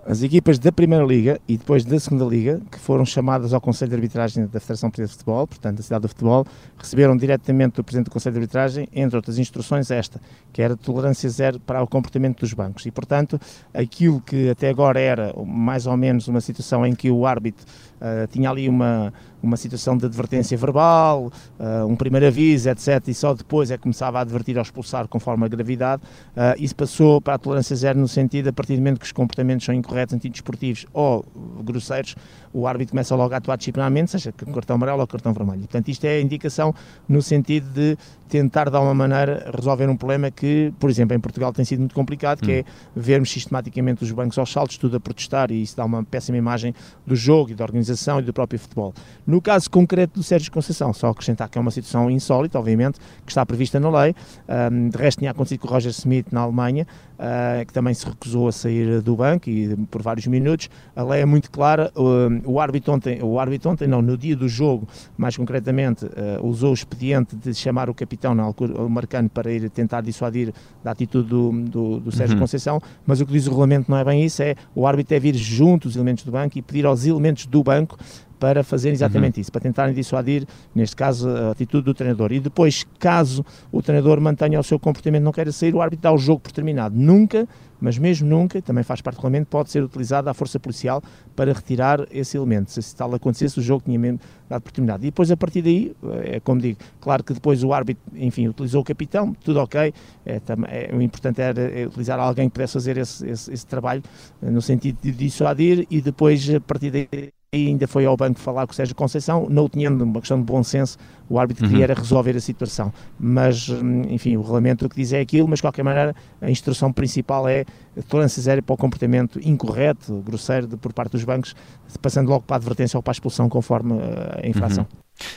As 0.05 0.23
equipas 0.23 0.57
da 0.57 0.71
Primeira 0.71 1.03
Liga 1.05 1.39
e 1.47 1.57
depois 1.57 1.83
da 1.83 1.99
Segunda 1.99 2.23
Liga, 2.23 2.61
que 2.71 2.79
foram 2.79 3.05
chamadas 3.05 3.53
ao 3.53 3.59
Conselho 3.59 3.89
de 3.89 3.95
Arbitragem 3.95 4.47
da 4.47 4.59
Federação 4.59 4.89
Portuguesa 4.89 5.11
de 5.11 5.17
Futebol, 5.17 5.45
portanto 5.45 5.77
da 5.77 5.83
Cidade 5.83 6.01
do 6.03 6.07
Futebol, 6.07 6.45
receberam 6.77 7.15
diretamente 7.17 7.75
do 7.75 7.83
Presidente 7.83 8.05
do 8.05 8.11
Conselho 8.11 8.33
de 8.33 8.39
Arbitragem, 8.39 8.87
entre 8.93 9.17
outras 9.17 9.37
instruções, 9.37 9.91
esta, 9.91 10.19
que 10.53 10.61
era 10.61 10.75
tolerância 10.75 11.29
zero 11.29 11.59
para 11.59 11.83
o 11.83 11.87
comportamento 11.87 12.39
dos 12.39 12.53
bancos. 12.53 12.85
E, 12.85 12.91
portanto, 12.91 13.39
aquilo 13.73 14.21
que 14.21 14.49
até 14.49 14.69
agora 14.69 14.99
era 14.99 15.33
mais 15.45 15.85
ou 15.85 15.95
menos 15.97 16.27
uma 16.27 16.41
situação 16.41 16.85
em 16.85 16.95
que 16.95 17.11
o 17.11 17.25
árbitro 17.25 17.65
uh, 18.01 18.27
tinha 18.27 18.49
ali 18.49 18.67
uma, 18.67 19.13
uma 19.41 19.57
situação 19.57 19.97
de 19.97 20.05
advertência 20.05 20.57
verbal, 20.57 21.31
uh, 21.59 21.85
um 21.85 21.95
primeiro 21.95 22.27
aviso, 22.27 22.69
etc., 22.69 23.07
e 23.07 23.13
só 23.13 23.33
depois 23.33 23.71
é 23.71 23.77
que 23.77 23.83
começava 23.83 24.19
a 24.19 24.21
advertir 24.21 24.57
ao 24.57 24.63
expulsar 24.63 25.07
conforme 25.07 25.45
a 25.45 25.47
gravidade, 25.47 26.01
uh, 26.35 26.55
isso 26.57 26.75
passou 26.75 27.21
para 27.21 27.35
a 27.35 27.37
tolerância 27.37 27.75
zero 27.75 27.99
no 27.99 28.07
sentido, 28.07 28.49
a 28.49 28.53
partir 28.53 28.73
do 28.73 28.79
momento 28.79 28.99
que 28.99 29.05
os 29.05 29.11
comportamentos 29.11 29.65
são 29.65 29.73
incorretos, 29.73 30.15
antidesportivos 30.15 30.85
ou 30.93 31.25
grosseiros, 31.63 32.15
o 32.53 32.67
árbitro 32.67 32.91
começa 32.91 33.15
logo 33.15 33.33
a 33.33 33.37
atuar 33.37 33.57
disciplinarmente, 33.57 34.11
seja 34.11 34.31
com 34.31 34.51
cartão 34.51 34.75
amarelo 34.75 35.01
ou 35.01 35.07
cartão 35.07 35.33
vermelho. 35.33 35.61
Portanto, 35.61 35.89
isto 35.89 36.05
é 36.05 36.21
indicação 36.21 36.73
no 37.07 37.21
sentido 37.21 37.69
de 37.71 37.97
tentar, 38.27 38.69
de 38.69 38.75
alguma 38.75 38.93
maneira, 38.93 39.51
resolver 39.55 39.89
um 39.89 39.97
problema 39.97 40.29
que, 40.29 40.71
por 40.79 40.89
exemplo, 40.89 41.15
em 41.15 41.19
Portugal 41.19 41.51
tem 41.51 41.65
sido 41.65 41.79
muito 41.79 41.95
complicado, 41.95 42.41
que 42.41 42.51
hum. 42.51 42.55
é 42.59 42.63
vermos 42.95 43.31
sistematicamente 43.31 44.03
os 44.03 44.11
bancos 44.11 44.37
aos 44.37 44.51
saltos, 44.51 44.77
tudo 44.77 44.97
a 44.97 44.99
protestar, 44.99 45.51
e 45.51 45.61
isso 45.61 45.75
dá 45.75 45.83
uma 45.83 46.03
péssima 46.03 46.37
imagem 46.37 46.73
do 47.05 47.15
jogo 47.15 47.51
e 47.51 47.55
da 47.55 47.63
organização 47.63 48.19
e 48.19 48.23
do 48.23 48.31
próprio 48.31 48.59
futebol. 48.59 48.93
No 49.25 49.41
caso 49.41 49.69
concreto 49.69 50.19
do 50.19 50.23
Sérgio 50.23 50.51
Conceição, 50.51 50.93
só 50.93 51.09
acrescentar 51.09 51.49
que 51.49 51.57
é 51.57 51.61
uma 51.61 51.71
situação 51.71 52.09
insólita, 52.09 52.59
obviamente, 52.59 52.99
que 53.25 53.31
está 53.31 53.45
prevista 53.45 53.79
na 53.79 53.89
lei. 53.89 54.15
Um, 54.47 54.89
de 54.89 54.97
resto, 54.97 55.19
tinha 55.19 55.31
acontecido 55.31 55.61
com 55.61 55.67
o 55.67 55.71
Roger 55.71 55.91
Smith 55.91 56.27
na 56.31 56.41
Alemanha, 56.41 56.85
uh, 57.15 57.65
que 57.65 57.73
também 57.73 57.93
se 57.93 58.05
recusou 58.05 58.47
a 58.47 58.51
sair 58.51 59.01
do 59.01 59.15
banco 59.15 59.49
e 59.49 59.75
por 59.89 60.03
vários 60.03 60.27
minutos. 60.27 60.69
A 60.95 61.03
lei 61.03 61.21
é 61.21 61.25
muito 61.25 61.49
clara. 61.49 61.91
Uh, 61.95 62.38
o 62.45 62.59
árbitro 62.59 62.93
ontem, 62.93 63.21
o 63.21 63.39
árbitro 63.39 63.71
ontem, 63.71 63.87
não, 63.87 64.01
no 64.01 64.17
dia 64.17 64.35
do 64.35 64.47
jogo, 64.47 64.87
mais 65.17 65.35
concretamente, 65.35 66.05
uh, 66.05 66.45
usou 66.45 66.71
o 66.71 66.73
expediente 66.73 67.35
de 67.35 67.53
chamar 67.53 67.89
o 67.89 67.93
capitão, 67.93 68.35
na 68.35 68.43
altura, 68.43 68.81
o 68.81 68.89
Marcano, 68.89 69.29
para 69.29 69.51
ir 69.51 69.69
tentar 69.69 70.01
dissuadir 70.01 70.53
da 70.83 70.91
atitude 70.91 71.29
do, 71.29 71.51
do, 71.51 71.99
do 71.99 72.11
Sérgio 72.11 72.35
uhum. 72.35 72.41
Conceição. 72.41 72.81
Mas 73.05 73.21
o 73.21 73.25
que 73.25 73.31
diz 73.31 73.47
o 73.47 73.49
regulamento 73.49 73.89
não 73.89 73.97
é 73.97 74.03
bem 74.03 74.23
isso, 74.23 74.41
é 74.41 74.55
o 74.75 74.85
árbitro 74.87 75.15
é 75.15 75.19
vir 75.19 75.35
junto 75.35 75.87
os 75.87 75.95
elementos 75.95 76.23
do 76.23 76.31
banco 76.31 76.57
e 76.57 76.61
pedir 76.61 76.85
aos 76.85 77.05
elementos 77.05 77.45
do 77.45 77.63
banco 77.63 77.97
para 78.39 78.63
fazer 78.63 78.89
exatamente 78.91 79.37
uhum. 79.37 79.41
isso, 79.41 79.51
para 79.51 79.61
tentarem 79.61 79.93
dissuadir, 79.93 80.47
neste 80.73 80.95
caso, 80.95 81.29
a 81.29 81.51
atitude 81.51 81.83
do 81.83 81.93
treinador. 81.93 82.31
E 82.31 82.39
depois, 82.39 82.85
caso 82.97 83.45
o 83.71 83.81
treinador 83.81 84.21
mantenha 84.21 84.59
o 84.59 84.63
seu 84.63 84.79
comportamento 84.79 85.23
não 85.23 85.31
queira 85.31 85.51
sair, 85.51 85.75
o 85.75 85.81
árbitro 85.81 86.03
dá 86.03 86.11
o 86.11 86.17
jogo 86.17 86.39
por 86.39 86.51
terminado. 86.51 86.95
Nunca, 86.97 87.47
mas 87.81 87.97
mesmo 87.97 88.27
nunca, 88.27 88.61
também 88.61 88.83
faz 88.83 89.01
parte 89.01 89.15
do 89.15 89.19
regulamento, 89.19 89.47
pode 89.47 89.69
ser 89.69 89.83
utilizada 89.83 90.31
a 90.31 90.33
força 90.33 90.59
policial 90.59 91.01
para 91.35 91.51
retirar 91.53 92.07
esse 92.11 92.37
elemento. 92.37 92.71
Se 92.71 92.95
tal 92.95 93.13
acontecesse, 93.13 93.59
o 93.59 93.61
jogo 93.61 93.83
tinha 93.85 93.99
mesmo 93.99 94.19
dado 94.49 94.61
por 94.61 94.71
terminado. 94.71 95.03
E 95.03 95.07
depois, 95.07 95.29
a 95.31 95.37
partir 95.37 95.61
daí, 95.61 95.95
é 96.23 96.39
como 96.39 96.61
digo, 96.61 96.79
claro 96.99 97.23
que 97.23 97.33
depois 97.33 97.63
o 97.63 97.73
árbitro, 97.73 98.03
enfim, 98.15 98.47
utilizou 98.47 98.81
o 98.81 98.85
capitão, 98.85 99.33
tudo 99.33 99.59
ok, 99.59 99.93
é, 100.25 100.41
é, 100.67 100.95
o 100.95 101.01
importante 101.01 101.41
era 101.41 101.61
é 101.61 101.85
utilizar 101.85 102.19
alguém 102.19 102.49
que 102.49 102.53
pudesse 102.53 102.73
fazer 102.73 102.97
esse, 102.97 103.27
esse, 103.27 103.53
esse 103.53 103.65
trabalho, 103.65 104.01
no 104.41 104.61
sentido 104.61 104.97
de 105.01 105.11
dissuadir, 105.11 105.85
e 105.89 106.01
depois, 106.01 106.49
a 106.49 106.59
partir 106.59 106.91
daí, 106.91 107.31
e 107.51 107.67
ainda 107.67 107.87
foi 107.87 108.05
ao 108.05 108.15
banco 108.15 108.39
falar 108.39 108.67
com 108.67 108.73
o 108.73 108.75
Sérgio 108.75 108.95
Conceição, 108.95 109.47
não 109.49 109.67
tinhando 109.67 110.03
uma 110.03 110.19
questão 110.19 110.37
de 110.37 110.43
bom 110.43 110.63
senso, 110.63 110.97
o 111.27 111.39
árbitro 111.39 111.65
uhum. 111.65 111.71
queria 111.71 111.85
era 111.85 111.93
resolver 111.95 112.35
a 112.35 112.39
situação. 112.39 112.93
Mas, 113.19 113.69
hum, 113.69 114.03
enfim, 114.09 114.37
o 114.37 114.41
regulamento 114.41 114.85
o 114.85 114.89
que 114.89 114.95
diz 114.95 115.13
é 115.13 115.19
aquilo, 115.19 115.47
mas 115.47 115.57
de 115.57 115.63
qualquer 115.63 115.83
maneira 115.83 116.15
a 116.39 116.49
instrução 116.49 116.93
principal 116.93 117.47
é 117.47 117.65
tolerância 118.07 118.41
zero 118.41 118.61
para 118.61 118.73
o 118.73 118.77
comportamento 118.77 119.39
incorreto, 119.43 120.21
grosseiro 120.21 120.67
de, 120.67 120.77
por 120.77 120.93
parte 120.93 121.13
dos 121.13 121.23
bancos, 121.23 121.55
passando 122.01 122.29
logo 122.29 122.43
para 122.43 122.55
a 122.55 122.57
advertência 122.57 122.97
ou 122.97 123.03
para 123.03 123.11
a 123.11 123.13
expulsão 123.13 123.49
conforme 123.49 123.93
eh, 123.97 124.41
a 124.43 124.47
infração. 124.47 124.85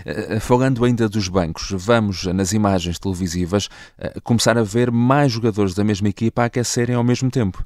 Uhum. 0.07 0.41
Falando 0.41 0.85
ainda 0.85 1.09
dos 1.09 1.29
bancos, 1.29 1.73
vamos 1.73 2.27
nas 2.27 2.53
imagens 2.53 2.99
televisivas 2.99 3.69
eh, 3.99 4.21
começar 4.23 4.57
a 4.57 4.63
ver 4.63 4.93
mais 4.93 5.33
jogadores 5.33 5.75
da 5.75 5.83
mesma 5.83 6.09
equipa 6.09 6.43
a 6.43 6.45
aquecerem 6.45 6.95
ao 6.95 7.03
mesmo 7.03 7.31
tempo. 7.31 7.65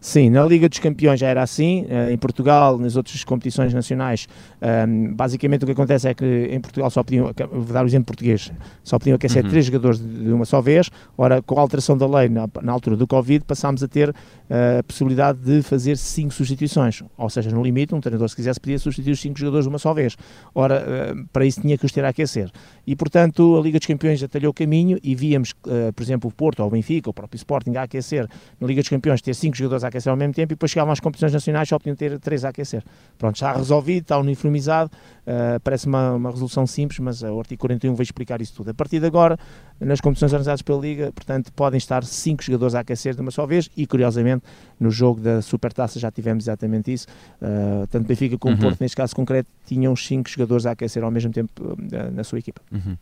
Sim, 0.00 0.30
na 0.30 0.44
Liga 0.44 0.68
dos 0.68 0.78
Campeões 0.78 1.18
já 1.18 1.26
era 1.26 1.42
assim, 1.42 1.84
eh, 1.88 2.12
em 2.12 2.16
Portugal, 2.16 2.78
nas 2.78 2.94
outras 2.94 3.24
competições 3.24 3.74
nacionais, 3.74 4.28
ehm, 4.60 5.12
basicamente 5.12 5.64
o 5.64 5.66
que 5.66 5.72
acontece 5.72 6.08
é 6.08 6.14
que 6.14 6.48
em 6.52 6.60
Portugal 6.60 6.88
só 6.88 7.02
podiam, 7.02 7.32
vou 7.50 7.64
dar 7.64 7.82
o 7.82 7.86
exemplo 7.86 8.06
português, 8.06 8.52
só 8.84 8.96
podiam 8.96 9.16
aquecer 9.16 9.42
uhum. 9.42 9.50
três 9.50 9.66
jogadores 9.66 9.98
de 9.98 10.32
uma 10.32 10.44
só 10.44 10.60
vez, 10.60 10.88
ora 11.16 11.42
com 11.42 11.58
a 11.58 11.60
alteração 11.60 11.98
da 11.98 12.06
lei 12.06 12.28
na, 12.28 12.48
na 12.62 12.70
altura 12.70 12.96
do 12.96 13.08
Covid 13.08 13.44
passámos 13.44 13.82
a 13.82 13.88
ter 13.88 14.14
eh, 14.48 14.78
a 14.78 14.82
possibilidade 14.84 15.40
de 15.40 15.62
fazer 15.62 15.96
cinco 15.96 16.32
substituições, 16.32 17.02
ou 17.16 17.28
seja, 17.28 17.50
no 17.50 17.60
limite 17.60 17.92
um 17.92 18.00
treinador 18.00 18.28
se 18.28 18.36
quisesse 18.36 18.60
podia 18.60 18.78
substituir 18.78 19.12
os 19.12 19.20
cinco 19.20 19.36
jogadores 19.36 19.64
de 19.64 19.68
uma 19.68 19.78
só 19.80 19.92
vez, 19.92 20.16
ora 20.54 20.76
eh, 20.76 21.14
para 21.32 21.44
isso 21.44 21.60
tinha 21.60 21.76
que 21.76 21.84
os 21.84 21.90
ter 21.90 22.04
a 22.04 22.10
aquecer. 22.10 22.52
E 22.86 22.94
portanto 22.94 23.56
a 23.56 23.60
Liga 23.60 23.80
dos 23.80 23.86
Campeões 23.86 24.22
atalhou 24.22 24.52
o 24.52 24.54
caminho 24.54 24.96
e 25.02 25.16
víamos, 25.16 25.52
por 25.52 26.02
exemplo, 26.02 26.30
o 26.30 26.32
Porto 26.32 26.60
ou 26.60 26.68
o 26.68 26.70
Benfica, 26.70 27.10
o 27.10 27.12
próprio 27.12 27.36
Sporting 27.36 27.74
a 27.76 27.82
aquecer 27.82 28.28
na 28.60 28.66
Liga 28.66 28.80
dos 28.80 28.88
Campeões 28.88 29.20
ter 29.20 29.34
cinco 29.34 29.56
jogadores 29.56 29.82
a 29.84 29.87
aquecer 29.88 30.10
ao 30.10 30.16
mesmo 30.16 30.34
tempo 30.34 30.52
e 30.52 30.54
depois 30.54 30.70
chegavam 30.70 30.92
às 30.92 31.00
competições 31.00 31.32
nacionais 31.32 31.68
só 31.68 31.78
podiam 31.78 31.96
ter 31.96 32.18
três 32.18 32.44
a 32.44 32.50
aquecer. 32.50 32.82
Pronto, 33.16 33.34
está 33.34 33.52
resolvido, 33.52 34.02
está 34.02 34.18
uniformizado, 34.18 34.90
uh, 35.26 35.60
parece 35.62 35.86
uma, 35.86 36.12
uma 36.12 36.30
resolução 36.30 36.66
simples, 36.66 36.98
mas 36.98 37.22
o 37.22 37.38
artigo 37.38 37.60
41 37.60 37.94
vai 37.94 38.02
explicar 38.02 38.40
isso 38.40 38.54
tudo. 38.54 38.70
A 38.70 38.74
partir 38.74 39.00
de 39.00 39.06
agora, 39.06 39.38
nas 39.80 40.00
competições 40.00 40.32
organizadas 40.32 40.62
pela 40.62 40.80
Liga, 40.80 41.12
portanto, 41.12 41.52
podem 41.52 41.78
estar 41.78 42.04
cinco 42.04 42.42
jogadores 42.42 42.74
a 42.74 42.80
aquecer 42.80 43.14
de 43.14 43.20
uma 43.20 43.30
só 43.30 43.46
vez 43.46 43.68
e, 43.76 43.86
curiosamente, 43.86 44.44
no 44.78 44.90
jogo 44.90 45.20
da 45.20 45.42
Supertaça 45.42 45.98
já 45.98 46.10
tivemos 46.10 46.44
exatamente 46.44 46.92
isso. 46.92 47.06
Uh, 47.40 47.86
tanto 47.88 48.06
Benfica 48.06 48.38
como 48.38 48.54
uhum. 48.54 48.60
Porto, 48.60 48.80
neste 48.80 48.96
caso 48.96 49.14
concreto, 49.14 49.48
tinham 49.68 49.94
cinco 49.94 50.30
jogadores 50.30 50.64
a 50.64 50.70
aquecer 50.70 51.04
ao 51.04 51.10
mesmo 51.10 51.30
tempo 51.30 51.52
uh, 51.62 52.10
na 52.12 52.24
sua 52.24 52.38
equipa. 52.38 52.62
Uhum. 52.72 52.96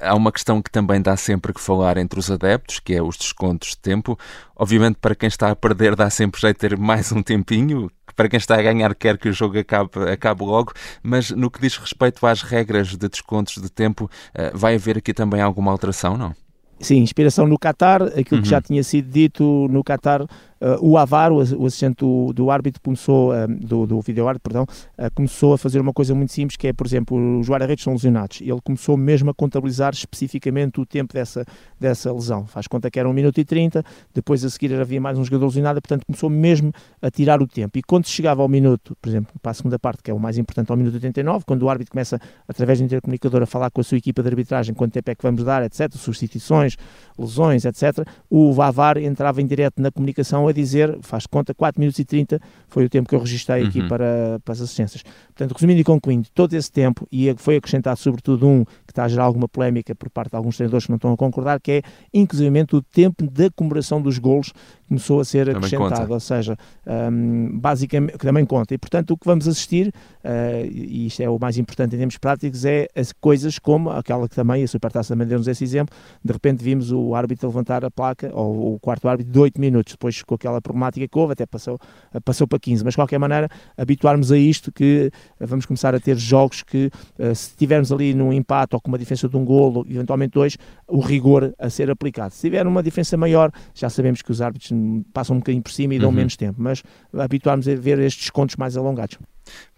Há 0.00 0.14
uma 0.14 0.32
questão 0.32 0.60
que 0.60 0.70
também 0.70 1.00
dá 1.00 1.16
sempre 1.16 1.52
que 1.52 1.60
falar 1.60 1.96
entre 1.96 2.18
os 2.18 2.30
adeptos, 2.30 2.80
que 2.80 2.94
é 2.94 3.02
os 3.02 3.16
descontos 3.16 3.70
de 3.70 3.78
tempo. 3.78 4.18
Obviamente, 4.56 4.96
para 5.00 5.14
quem 5.14 5.28
está 5.28 5.50
a 5.50 5.56
perder, 5.56 5.94
dá 5.94 6.10
sempre 6.10 6.40
jeito 6.40 6.56
de 6.56 6.68
ter 6.68 6.76
mais 6.76 7.12
um 7.12 7.22
tempinho. 7.22 7.90
Para 8.16 8.28
quem 8.28 8.38
está 8.38 8.58
a 8.58 8.62
ganhar, 8.62 8.94
quer 8.94 9.16
que 9.16 9.28
o 9.28 9.32
jogo 9.32 9.58
acabe, 9.58 9.90
acabe 10.12 10.44
logo, 10.44 10.72
mas 11.02 11.30
no 11.30 11.50
que 11.50 11.60
diz 11.60 11.76
respeito 11.76 12.26
às 12.26 12.42
regras 12.42 12.88
de 12.88 13.08
descontos 13.08 13.62
de 13.62 13.70
tempo, 13.70 14.10
uh, 14.34 14.56
vai 14.56 14.74
haver 14.74 14.98
aqui 14.98 15.14
também 15.14 15.40
alguma 15.40 15.70
alteração, 15.70 16.16
não? 16.16 16.34
Sim, 16.80 16.96
inspiração 16.96 17.46
no 17.46 17.58
Qatar, 17.58 18.02
aquilo 18.02 18.36
uhum. 18.36 18.42
que 18.42 18.48
já 18.48 18.60
tinha 18.60 18.82
sido 18.82 19.10
dito 19.10 19.68
no 19.68 19.84
Qatar 19.84 20.26
Uh, 20.60 20.90
o 20.90 20.98
Avar, 20.98 21.32
o, 21.32 21.40
assistente 21.40 21.96
do, 22.00 22.34
do, 22.34 22.50
árbitro, 22.50 22.82
começou, 22.82 23.32
uh, 23.32 23.48
do, 23.48 23.86
do 23.86 24.00
vídeo 24.02 24.28
árbitro, 24.28 24.50
perdão, 24.50 24.62
uh, 24.98 25.10
começou 25.14 25.54
a 25.54 25.58
fazer 25.58 25.80
uma 25.80 25.92
coisa 25.92 26.14
muito 26.14 26.32
simples, 26.32 26.56
que 26.56 26.68
é, 26.68 26.72
por 26.72 26.86
exemplo, 26.86 27.40
os 27.40 27.48
guarda-redes 27.48 27.82
são 27.82 27.94
lesionados. 27.94 28.42
Ele 28.42 28.60
começou 28.62 28.94
mesmo 28.94 29.30
a 29.30 29.34
contabilizar 29.34 29.94
especificamente 29.94 30.78
o 30.78 30.84
tempo 30.84 31.14
dessa, 31.14 31.46
dessa 31.78 32.12
lesão. 32.12 32.46
Faz 32.46 32.66
conta 32.66 32.90
que 32.90 33.00
era 33.00 33.08
1 33.08 33.12
minuto 33.12 33.40
e 33.40 33.44
30, 33.44 33.82
depois 34.12 34.44
a 34.44 34.50
seguir 34.50 34.74
havia 34.78 35.00
mais 35.00 35.18
um 35.18 35.24
jogador 35.24 35.46
lesionado, 35.46 35.80
portanto 35.80 36.04
começou 36.04 36.28
mesmo 36.28 36.72
a 37.00 37.10
tirar 37.10 37.40
o 37.40 37.46
tempo. 37.46 37.78
E 37.78 37.82
quando 37.82 38.06
chegava 38.06 38.42
ao 38.42 38.48
minuto, 38.48 38.94
por 39.00 39.08
exemplo, 39.08 39.32
para 39.40 39.52
a 39.52 39.54
segunda 39.54 39.78
parte, 39.78 40.02
que 40.02 40.10
é 40.10 40.14
o 40.14 40.18
mais 40.18 40.36
importante, 40.36 40.70
ao 40.70 40.76
minuto 40.76 40.94
89, 40.94 41.44
quando 41.46 41.62
o 41.62 41.70
árbitro 41.70 41.92
começa, 41.92 42.20
através 42.46 42.80
do 42.80 42.84
intercomunicador, 42.84 43.42
a 43.42 43.46
falar 43.46 43.70
com 43.70 43.80
a 43.80 43.84
sua 43.84 43.96
equipa 43.96 44.22
de 44.22 44.28
arbitragem, 44.28 44.74
quanto 44.74 44.92
tempo 44.92 45.10
é 45.10 45.14
que 45.14 45.22
vamos 45.22 45.42
dar, 45.42 45.62
etc., 45.64 45.90
substituições, 45.94 46.76
lesões, 47.18 47.64
etc., 47.64 48.06
o 48.28 48.52
Vavar 48.52 48.98
entrava 48.98 49.40
em 49.40 49.46
direto 49.46 49.80
na 49.80 49.90
comunicação 49.90 50.49
a 50.50 50.52
dizer, 50.52 50.98
faz 51.02 51.26
conta, 51.26 51.54
4 51.54 51.80
minutos 51.80 51.98
e 51.98 52.04
30 52.04 52.40
foi 52.68 52.84
o 52.84 52.88
tempo 52.88 53.08
que 53.08 53.14
eu 53.14 53.20
registrei 53.20 53.64
aqui 53.64 53.80
uhum. 53.80 53.88
para, 53.88 54.40
para 54.44 54.52
as 54.52 54.60
assistências. 54.60 55.02
Portanto, 55.26 55.52
resumindo 55.52 55.80
e 55.80 55.84
concluindo, 55.84 56.28
todo 56.34 56.54
esse 56.54 56.70
tempo, 56.70 57.06
e 57.10 57.34
foi 57.36 57.56
acrescentado 57.56 57.98
sobretudo 57.98 58.46
um 58.46 58.64
que 58.64 58.92
está 58.92 59.04
a 59.04 59.08
gerar 59.08 59.24
alguma 59.24 59.48
polémica 59.48 59.94
por 59.94 60.10
parte 60.10 60.30
de 60.30 60.36
alguns 60.36 60.56
treinadores 60.56 60.84
que 60.86 60.90
não 60.90 60.96
estão 60.96 61.12
a 61.12 61.16
concordar, 61.16 61.60
que 61.60 61.72
é 61.72 61.82
inclusivamente 62.12 62.76
o 62.76 62.82
tempo 62.82 63.28
da 63.28 63.50
comemoração 63.50 64.00
dos 64.00 64.18
golos 64.18 64.52
começou 64.90 65.20
a 65.20 65.24
ser 65.24 65.46
também 65.46 65.58
acrescentado, 65.58 66.00
conta. 66.00 66.12
ou 66.12 66.20
seja, 66.20 66.58
um, 66.84 67.56
basicamente, 67.60 68.18
que 68.18 68.26
também 68.26 68.44
conta. 68.44 68.74
E 68.74 68.78
portanto, 68.78 69.12
o 69.12 69.16
que 69.16 69.24
vamos 69.24 69.46
assistir, 69.46 69.94
uh, 70.24 70.66
e 70.68 71.06
isto 71.06 71.22
é 71.22 71.30
o 71.30 71.38
mais 71.38 71.56
importante 71.56 71.94
em 71.94 71.98
termos 71.98 72.18
práticos, 72.18 72.64
é 72.64 72.88
as 72.96 73.12
coisas 73.12 73.56
como 73.56 73.88
aquela 73.90 74.28
que 74.28 74.34
também, 74.34 74.64
a 74.64 74.68
Supertaça 74.68 75.14
também 75.14 75.28
deu-nos 75.28 75.46
esse 75.46 75.62
exemplo, 75.62 75.96
de 76.24 76.32
repente 76.32 76.62
vimos 76.62 76.90
o 76.90 77.14
árbitro 77.14 77.46
levantar 77.46 77.84
a 77.84 77.90
placa, 77.90 78.32
ou 78.34 78.74
o 78.74 78.80
quarto 78.80 79.08
árbitro, 79.08 79.32
de 79.32 79.38
8 79.38 79.60
minutos, 79.60 79.92
depois 79.92 80.22
com 80.24 80.34
aquela 80.34 80.60
problemática 80.60 81.06
que 81.06 81.18
houve, 81.18 81.34
até 81.34 81.46
passou, 81.46 81.78
passou 82.24 82.48
para 82.48 82.58
15. 82.58 82.84
Mas 82.84 82.94
de 82.94 82.96
qualquer 82.96 83.18
maneira, 83.18 83.48
habituarmos 83.78 84.32
a 84.32 84.36
isto 84.36 84.72
que 84.72 85.12
vamos 85.38 85.66
começar 85.66 85.94
a 85.94 86.00
ter 86.00 86.16
jogos 86.16 86.64
que, 86.64 86.90
uh, 87.16 87.32
se 87.32 87.54
tivermos 87.56 87.92
ali 87.92 88.12
num 88.12 88.32
empate 88.32 88.74
ou 88.74 88.80
com 88.80 88.88
uma 88.88 88.98
diferença 88.98 89.28
de 89.28 89.36
um 89.36 89.44
golo, 89.44 89.86
eventualmente 89.88 90.32
dois, 90.32 90.58
o 90.88 90.98
rigor 90.98 91.54
a 91.56 91.70
ser 91.70 91.88
aplicado. 91.90 92.34
Se 92.34 92.40
tiver 92.40 92.66
uma 92.66 92.82
diferença 92.82 93.16
maior, 93.16 93.52
já 93.72 93.88
sabemos 93.88 94.20
que 94.20 94.32
os 94.32 94.42
árbitros 94.42 94.79
passam 95.12 95.36
um 95.36 95.38
bocadinho 95.38 95.62
por 95.62 95.72
cima 95.72 95.94
e 95.94 95.98
dão 95.98 96.10
uhum. 96.10 96.14
menos 96.14 96.36
tempo, 96.36 96.56
mas 96.58 96.82
habituarmos 97.12 97.68
a 97.68 97.74
ver 97.74 97.98
estes 97.98 98.24
descontos 98.24 98.56
mais 98.56 98.76
alongados. 98.76 99.18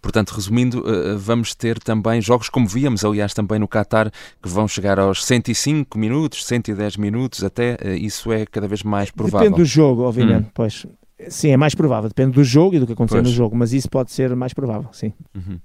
Portanto, 0.01 0.31
resumindo, 0.31 0.83
eh, 0.85 1.15
vamos 1.15 1.55
ter 1.55 1.79
também 1.79 2.21
jogos 2.21 2.49
como 2.49 2.67
víamos, 2.67 3.03
aliás, 3.03 3.33
também 3.33 3.59
no 3.59 3.67
Qatar, 3.67 4.11
que 4.41 4.49
vão 4.49 4.67
chegar 4.67 4.99
aos 4.99 5.25
105 5.25 5.97
minutos, 5.97 6.45
110 6.45 6.97
minutos, 6.97 7.43
até 7.43 7.77
eh, 7.81 7.95
isso 7.95 8.31
é 8.31 8.45
cada 8.45 8.67
vez 8.67 8.83
mais 8.83 9.09
provável. 9.09 9.49
Depende 9.49 9.61
do 9.61 9.65
jogo, 9.65 10.03
obviamente, 10.03 10.47
hum. 10.47 10.51
pois. 10.53 10.85
Sim, 11.29 11.51
é 11.51 11.57
mais 11.57 11.75
provável, 11.75 12.09
depende 12.09 12.31
do 12.31 12.43
jogo 12.43 12.75
e 12.75 12.79
do 12.79 12.87
que 12.87 12.93
acontecer 12.93 13.17
pois. 13.17 13.29
no 13.29 13.33
jogo, 13.33 13.55
mas 13.55 13.73
isso 13.73 13.89
pode 13.89 14.11
ser 14.11 14.35
mais 14.35 14.53
provável, 14.53 14.89
sim. 14.91 15.13
Uhum. 15.35 15.59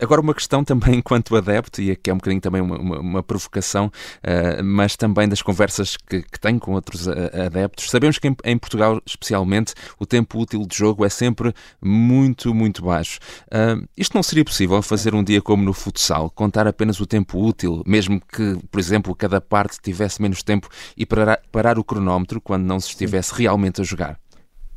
Agora, 0.00 0.20
uma 0.20 0.34
questão 0.34 0.62
também 0.62 0.96
enquanto 0.96 1.36
adepto, 1.36 1.82
e 1.82 1.90
aqui 1.90 2.10
é 2.10 2.12
um 2.12 2.16
bocadinho 2.16 2.40
também 2.40 2.60
uma, 2.60 2.78
uma, 2.78 2.98
uma 3.00 3.22
provocação, 3.22 3.86
uh, 3.86 4.62
mas 4.62 4.96
também 4.96 5.28
das 5.28 5.42
conversas 5.42 5.96
que, 5.96 6.22
que 6.22 6.38
tenho 6.40 6.60
com 6.60 6.72
outros 6.72 7.06
uh, 7.06 7.12
adeptos. 7.46 7.90
Sabemos 7.90 8.18
que 8.18 8.28
em, 8.28 8.36
em, 8.44 8.58
Portugal, 8.58 9.00
especialmente, 9.06 9.74
o 9.98 10.06
tempo 10.06 10.38
útil 10.38 10.66
de 10.66 10.76
jogo 10.76 11.04
é 11.04 11.08
sempre 11.08 11.52
muito, 11.82 12.54
muito 12.54 12.84
baixo. 12.84 13.18
Uh, 13.46 13.86
isto 13.96 14.14
não 14.14 14.22
seria 14.22 14.44
possível 14.44 14.80
fazer 14.82 15.14
um 15.14 15.24
dia 15.24 15.42
como 15.42 15.62
no 15.62 15.72
futsal, 15.72 16.30
contar 16.30 16.66
apenas 16.66 17.00
o 17.00 17.06
tempo 17.06 17.38
útil, 17.44 17.82
mesmo 17.86 18.20
que, 18.20 18.56
por 18.70 18.78
exemplo, 18.78 19.14
cada 19.14 19.40
parte 19.40 19.78
tivesse 19.82 20.22
menos 20.22 20.42
tempo 20.42 20.68
e 20.96 21.04
parar, 21.04 21.40
parar 21.50 21.78
o 21.78 21.84
cronómetro 21.84 22.40
quando 22.40 22.64
não 22.64 22.78
se 22.78 22.88
estivesse 22.88 23.34
realmente 23.34 23.80
a 23.80 23.84
jogar? 23.84 24.18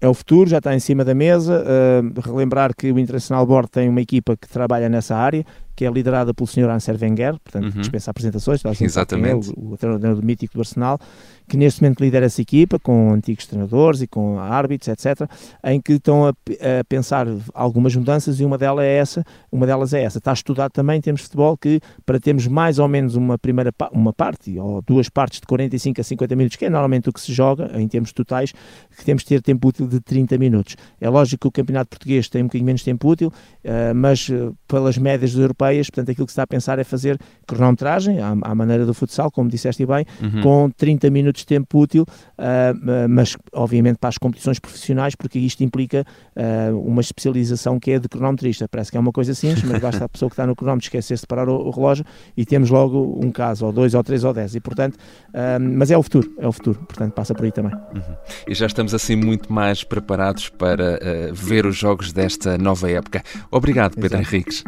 É 0.02 0.08
o 0.08 0.14
futuro, 0.16 0.50
já 0.50 0.58
está 0.58 0.74
em 0.74 0.80
cima 0.80 1.06
da 1.06 1.14
mesa. 1.14 1.64
Uh, 1.64 2.20
relembrar 2.20 2.76
que 2.76 2.92
o 2.92 2.98
Internacional 2.98 3.46
Board 3.46 3.70
tem 3.70 3.88
uma 3.88 4.02
equipa 4.02 4.36
que 4.36 4.50
trabalha 4.50 4.90
nessa 4.90 5.16
área, 5.16 5.46
que 5.76 5.86
é 5.86 5.90
liderada 5.90 6.34
pelo 6.34 6.48
Sr. 6.48 6.70
Ansel 6.70 6.98
Wenger, 7.02 7.40
portanto, 7.40 7.74
uhum. 7.74 7.82
dispensa 7.82 8.12
apresentações, 8.12 8.62
Exatamente. 8.82 9.50
É, 9.50 9.54
o, 9.58 9.74
o 9.74 9.78
treinador 9.78 10.24
mítico 10.24 10.56
do 10.56 10.62
Arsenal, 10.62 11.00
que 11.48 11.58
neste 11.58 11.82
momento 11.82 12.00
lidera 12.00 12.26
essa 12.26 12.42
equipa, 12.42 12.80
com 12.80 13.12
antigos 13.12 13.46
treinadores 13.46 14.02
e 14.02 14.08
com 14.08 14.40
árbitros, 14.40 14.88
etc., 14.88 15.30
em 15.64 15.82
que 15.82 15.94
estão 15.94 16.26
a, 16.26 16.30
a, 16.30 16.84
pensar 16.88 17.28
algumas 17.54 17.96
mudanças 17.96 18.40
e 18.40 18.46
uma 18.46 18.58
delas 18.58 18.86
é 18.86 18.98
essa, 18.98 19.24
uma 19.52 19.66
delas 19.66 19.94
é 19.94 20.04
essa. 20.04 20.18
Está 20.18 20.34
estudado 20.34 20.72
também 20.72 20.98
em 20.98 21.02
termos 21.02 21.22
de 21.22 21.28
futebol 21.28 21.58
que 21.58 21.82
para 22.06 22.20
termos 22.20 22.48
mais 22.48 22.80
ou 22.80 22.88
menos 22.88 23.16
uma 23.16 23.38
primeira 23.38 23.74
uma 23.92 24.14
parte 24.14 24.58
ou 24.58 24.82
duas 24.82 25.10
partes 25.10 25.40
de 25.40 25.48
45 25.48 26.00
a 26.00 26.04
50 26.04 26.36
minutos, 26.36 26.58
que 26.58 26.66
é 26.66 26.70
normalmente 26.70 27.10
o 27.10 27.14
que 27.14 27.20
se 27.20 27.34
joga 27.34 27.72
em 27.76 27.88
termos 27.88 28.14
totais, 28.14 28.54
que 28.98 29.04
temos 29.04 29.24
de 29.24 29.30
ter 29.30 29.42
tempo 29.42 29.68
útil 29.68 29.88
de 29.88 30.00
30 30.00 30.38
minutos. 30.38 30.76
É 31.00 31.10
lógico 31.10 31.42
que 31.42 31.48
o 31.48 31.52
Campeonato 31.52 31.90
Português 31.90 32.30
tem 32.30 32.44
um 32.44 32.46
bocadinho 32.46 32.66
menos 32.66 32.84
tempo 32.84 33.10
útil, 33.10 33.28
uh, 33.28 33.94
mas 33.96 34.30
uh, 34.30 34.56
pelas 34.68 34.98
médias 34.98 35.34
europeias 35.36 35.61
europeias, 35.62 35.90
portanto 35.90 36.12
aquilo 36.12 36.26
que 36.26 36.32
se 36.32 36.34
está 36.34 36.44
a 36.44 36.48
pensar 36.48 36.80
é 36.80 36.84
fazer 36.84 37.18
cronometragem, 37.46 38.20
à, 38.20 38.36
à 38.42 38.56
maneira 38.56 38.86
do 38.86 38.94
futsal, 38.94 39.32
como 39.32 39.50
disseste 39.50 39.86
bem, 39.86 40.06
uhum. 40.22 40.42
com 40.42 40.70
30 40.72 41.10
minutos 41.10 41.42
de 41.42 41.48
tempo 41.48 41.80
útil, 41.80 42.04
uh, 42.04 43.08
mas 43.10 43.36
obviamente 43.54 43.98
para 43.98 44.10
as 44.10 44.18
competições 44.18 44.60
profissionais, 44.60 45.16
porque 45.16 45.40
isto 45.40 45.64
implica 45.64 46.06
uh, 46.36 46.78
uma 46.80 47.02
especialização 47.02 47.80
que 47.80 47.92
é 47.92 48.00
de 48.00 48.10
cronometrista. 48.10 48.68
Parece 48.68 48.92
que 48.92 48.98
é 48.98 49.00
uma 49.00 49.12
coisa 49.12 49.34
simples, 49.34 49.64
mas 49.64 49.80
basta 49.80 50.06
a 50.06 50.10
pessoa 50.10 50.30
que 50.30 50.34
está 50.34 50.48
no 50.48 50.56
cronómetro 50.56 50.86
esquecer-se 50.86 51.22
de 51.24 51.28
parar 51.28 51.48
o, 51.48 51.56
o, 51.56 51.70
relógio 51.70 52.06
e 52.36 52.46
temos 52.46 52.70
logo 52.70 53.20
um 53.24 53.32
caso, 53.32 53.66
ou 53.66 53.72
dois, 53.72 53.94
ou 53.94 54.04
três, 54.04 54.24
ou 54.24 54.34
dez. 54.34 54.56
E 54.56 54.60
portanto, 54.60 54.96
uh, 54.96 55.60
mas 55.60 55.92
é 55.92 55.98
o 55.98 56.04
futuro, 56.04 56.34
é 56.38 56.48
o 56.48 56.52
futuro, 56.52 56.80
portanto 56.80 57.14
passa 57.14 57.34
por 57.34 57.46
aí 57.46 57.52
também. 57.52 57.74
Uhum. 57.74 58.16
E 58.48 58.56
já 58.56 58.66
estamos 58.66 58.94
assim 58.94 59.16
muito 59.16 59.52
mais 59.52 59.84
preparados 59.84 60.50
para 60.50 61.00
ver 61.34 61.66
os 61.66 61.76
jogos 61.76 62.14
desta 62.14 62.58
nova 62.58 62.90
época. 62.90 63.24
Obrigado, 63.52 63.96
Pedro 63.96 64.18
Exato. 64.18 64.36
Henriques. 64.36 64.64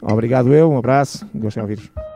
Obrigado 0.00 0.52
eu, 0.54 0.70
um 0.70 0.78
abraço, 0.78 1.26
gostei 1.34 1.62
de 1.62 1.70
ouvir-vos. 1.70 2.08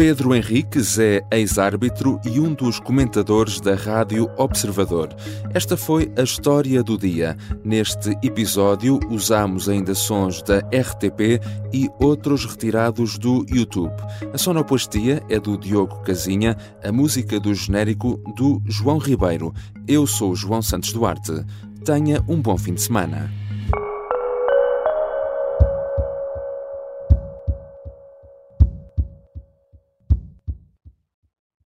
Pedro 0.00 0.34
Henriques 0.34 0.98
é 0.98 1.20
ex-árbitro 1.30 2.18
e 2.24 2.40
um 2.40 2.54
dos 2.54 2.80
comentadores 2.80 3.60
da 3.60 3.74
Rádio 3.74 4.30
Observador. 4.38 5.10
Esta 5.52 5.76
foi 5.76 6.10
a 6.16 6.22
história 6.22 6.82
do 6.82 6.96
dia. 6.96 7.36
Neste 7.62 8.16
episódio 8.22 8.98
usamos 9.10 9.68
ainda 9.68 9.94
sons 9.94 10.42
da 10.42 10.60
RTP 10.60 11.38
e 11.70 11.90
outros 12.00 12.46
retirados 12.46 13.18
do 13.18 13.44
YouTube. 13.46 13.92
A 14.32 14.38
sonoplastia 14.38 15.22
é 15.28 15.38
do 15.38 15.58
Diogo 15.58 16.00
Casinha, 16.00 16.56
a 16.82 16.90
música 16.90 17.38
do 17.38 17.52
genérico 17.52 18.16
do 18.34 18.62
João 18.64 18.96
Ribeiro. 18.96 19.52
Eu 19.86 20.06
sou 20.06 20.34
João 20.34 20.62
Santos 20.62 20.94
Duarte. 20.94 21.44
Tenha 21.84 22.24
um 22.26 22.40
bom 22.40 22.56
fim 22.56 22.72
de 22.72 22.80
semana. 22.80 23.30